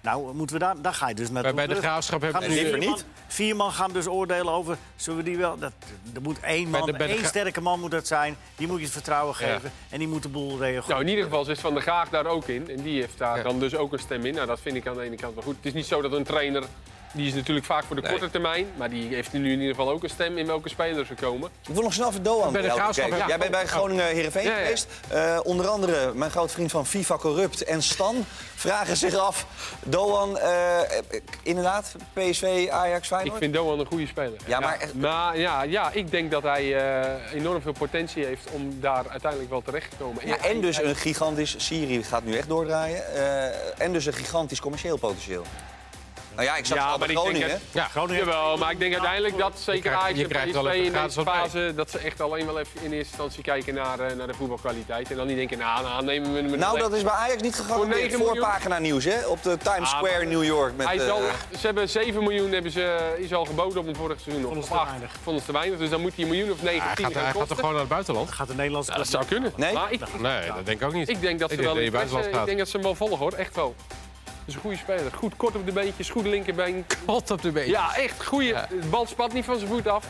[0.00, 1.52] Nou, moeten we daar, daar ga je dus naartoe.
[1.54, 2.54] Bij, de graafschap hebben we nu...
[2.54, 2.88] vier, niet.
[2.88, 5.58] man, vier man gaan dus oordelen over, zullen we die wel...
[5.58, 5.72] Dat,
[6.14, 8.36] er moet één man, de- één sterke man moet dat zijn.
[8.56, 9.46] Die moet je het vertrouwen Ja.
[9.54, 9.72] geven.
[9.88, 10.88] En die moet de boel regelen.
[10.88, 12.70] Nou, in ieder geval zit Van der Graag daar ook in.
[12.70, 13.42] En die heeft daar Ja.
[13.42, 14.34] dan dus ook een stem in.
[14.34, 15.56] Nou, dat vind ik aan de ene kant wel goed.
[15.56, 16.64] Het is niet zo dat een trainer...
[17.12, 18.10] Die is natuurlijk vaak voor de Nee.
[18.10, 18.66] korte termijn.
[18.76, 21.50] Maar die heeft nu in ieder geval ook een stem in welke spelers er komen.
[21.68, 23.26] Ik wil nog snel even Doan Bij de Graafschap, ja.
[23.26, 24.62] Jij bent bij Groningen Heerenveen Ja, ja.
[24.62, 24.86] geweest.
[25.08, 29.46] Eh, onder andere mijn grote vriend van FIFA Corrupt en Stan vragen zich af...
[29.84, 30.78] Doan, eh,
[31.42, 33.38] inderdaad, PSV, Ajax, Ik Feyenoord?
[33.38, 34.36] vind Doan een goede speler.
[34.46, 38.48] Ja, maar echt- maar ja, ja, ik denk dat hij eh, enorm veel potentie heeft
[38.50, 40.26] om daar uiteindelijk wel terecht te komen.
[40.26, 41.54] Ja, en dus een gigantisch...
[41.58, 43.14] Siri gaat nu echt doordraaien.
[43.14, 45.44] eh, en dus een gigantisch commercieel potentieel.
[46.34, 47.60] Nou ja, ik zag Ja, het al bij maar ik denk Groningen.
[47.72, 51.72] Ja, Groningen Jawel, maar ik denk uiteindelijk dat zeker Ajax en PSV in deze fase...
[51.76, 55.10] dat ze echt alleen wel even in eerste instantie kijken naar, eh, naar de voetbalkwaliteit.
[55.10, 56.58] En dan niet denken, nou, nou nemen we hem...
[56.58, 58.00] Nou, dat is bij Ajax niet Voor gegarandeerd.
[58.00, 58.36] 9 miljoen.
[58.36, 59.26] Voorpagina nieuws, hè?
[59.26, 60.76] Op de Times Ah, Square in New York.
[60.76, 61.20] Met, Hij eh, al,
[61.58, 64.42] ze hebben 7 miljoen hebben ze, is al geboden op een vorig seizoen.
[64.44, 65.12] Vonden Of ze te 8 weinig.
[65.22, 65.78] vonden ze te weinig.
[65.78, 67.56] Dus dan moet hij een miljoen of 9, hij 10 gaat, gaan hij gaat toch
[67.56, 68.30] gewoon naar het buitenland?
[68.32, 69.52] Gaat de Nederlandse Ja, dat club zou kunnen.
[69.56, 69.72] Nee?
[69.72, 71.08] Maar ik, Nee, dat denk ik ook niet.
[71.08, 71.92] ik denk dat ze wel Ik
[72.44, 73.32] denk dat ze hem wel volgen, hoor.
[73.32, 73.74] Echt wel.
[74.44, 75.12] Het is een goede speler.
[75.12, 76.84] Goed kort op de beentjes, goede linkerbeen.
[77.06, 77.68] God op de been.
[77.68, 78.46] Ja, echt goede.
[78.46, 78.66] Ja.
[78.70, 80.06] De bal spat niet van zijn voet af.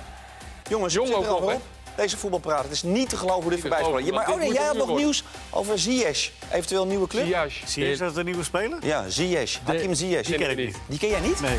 [0.68, 1.60] Jongens, Jong zit er ook al nog.
[1.96, 2.62] Deze voetbalpraat.
[2.62, 4.96] Het is niet te geloven hoe dit voorbij is Maar, oh nee, jij had nog
[4.96, 6.30] nieuws over Ziyech.
[6.52, 7.24] Eventueel een nieuwe club?
[7.24, 7.62] Ziyech.
[7.64, 8.78] Zie je, is dat een nieuwe speler?
[8.86, 9.58] Ja, Ziyech.
[9.64, 10.26] Hakim Ziyech.
[10.26, 10.76] ken ken ik niet.
[10.86, 11.40] Die ken jij niet?
[11.40, 11.58] Nee.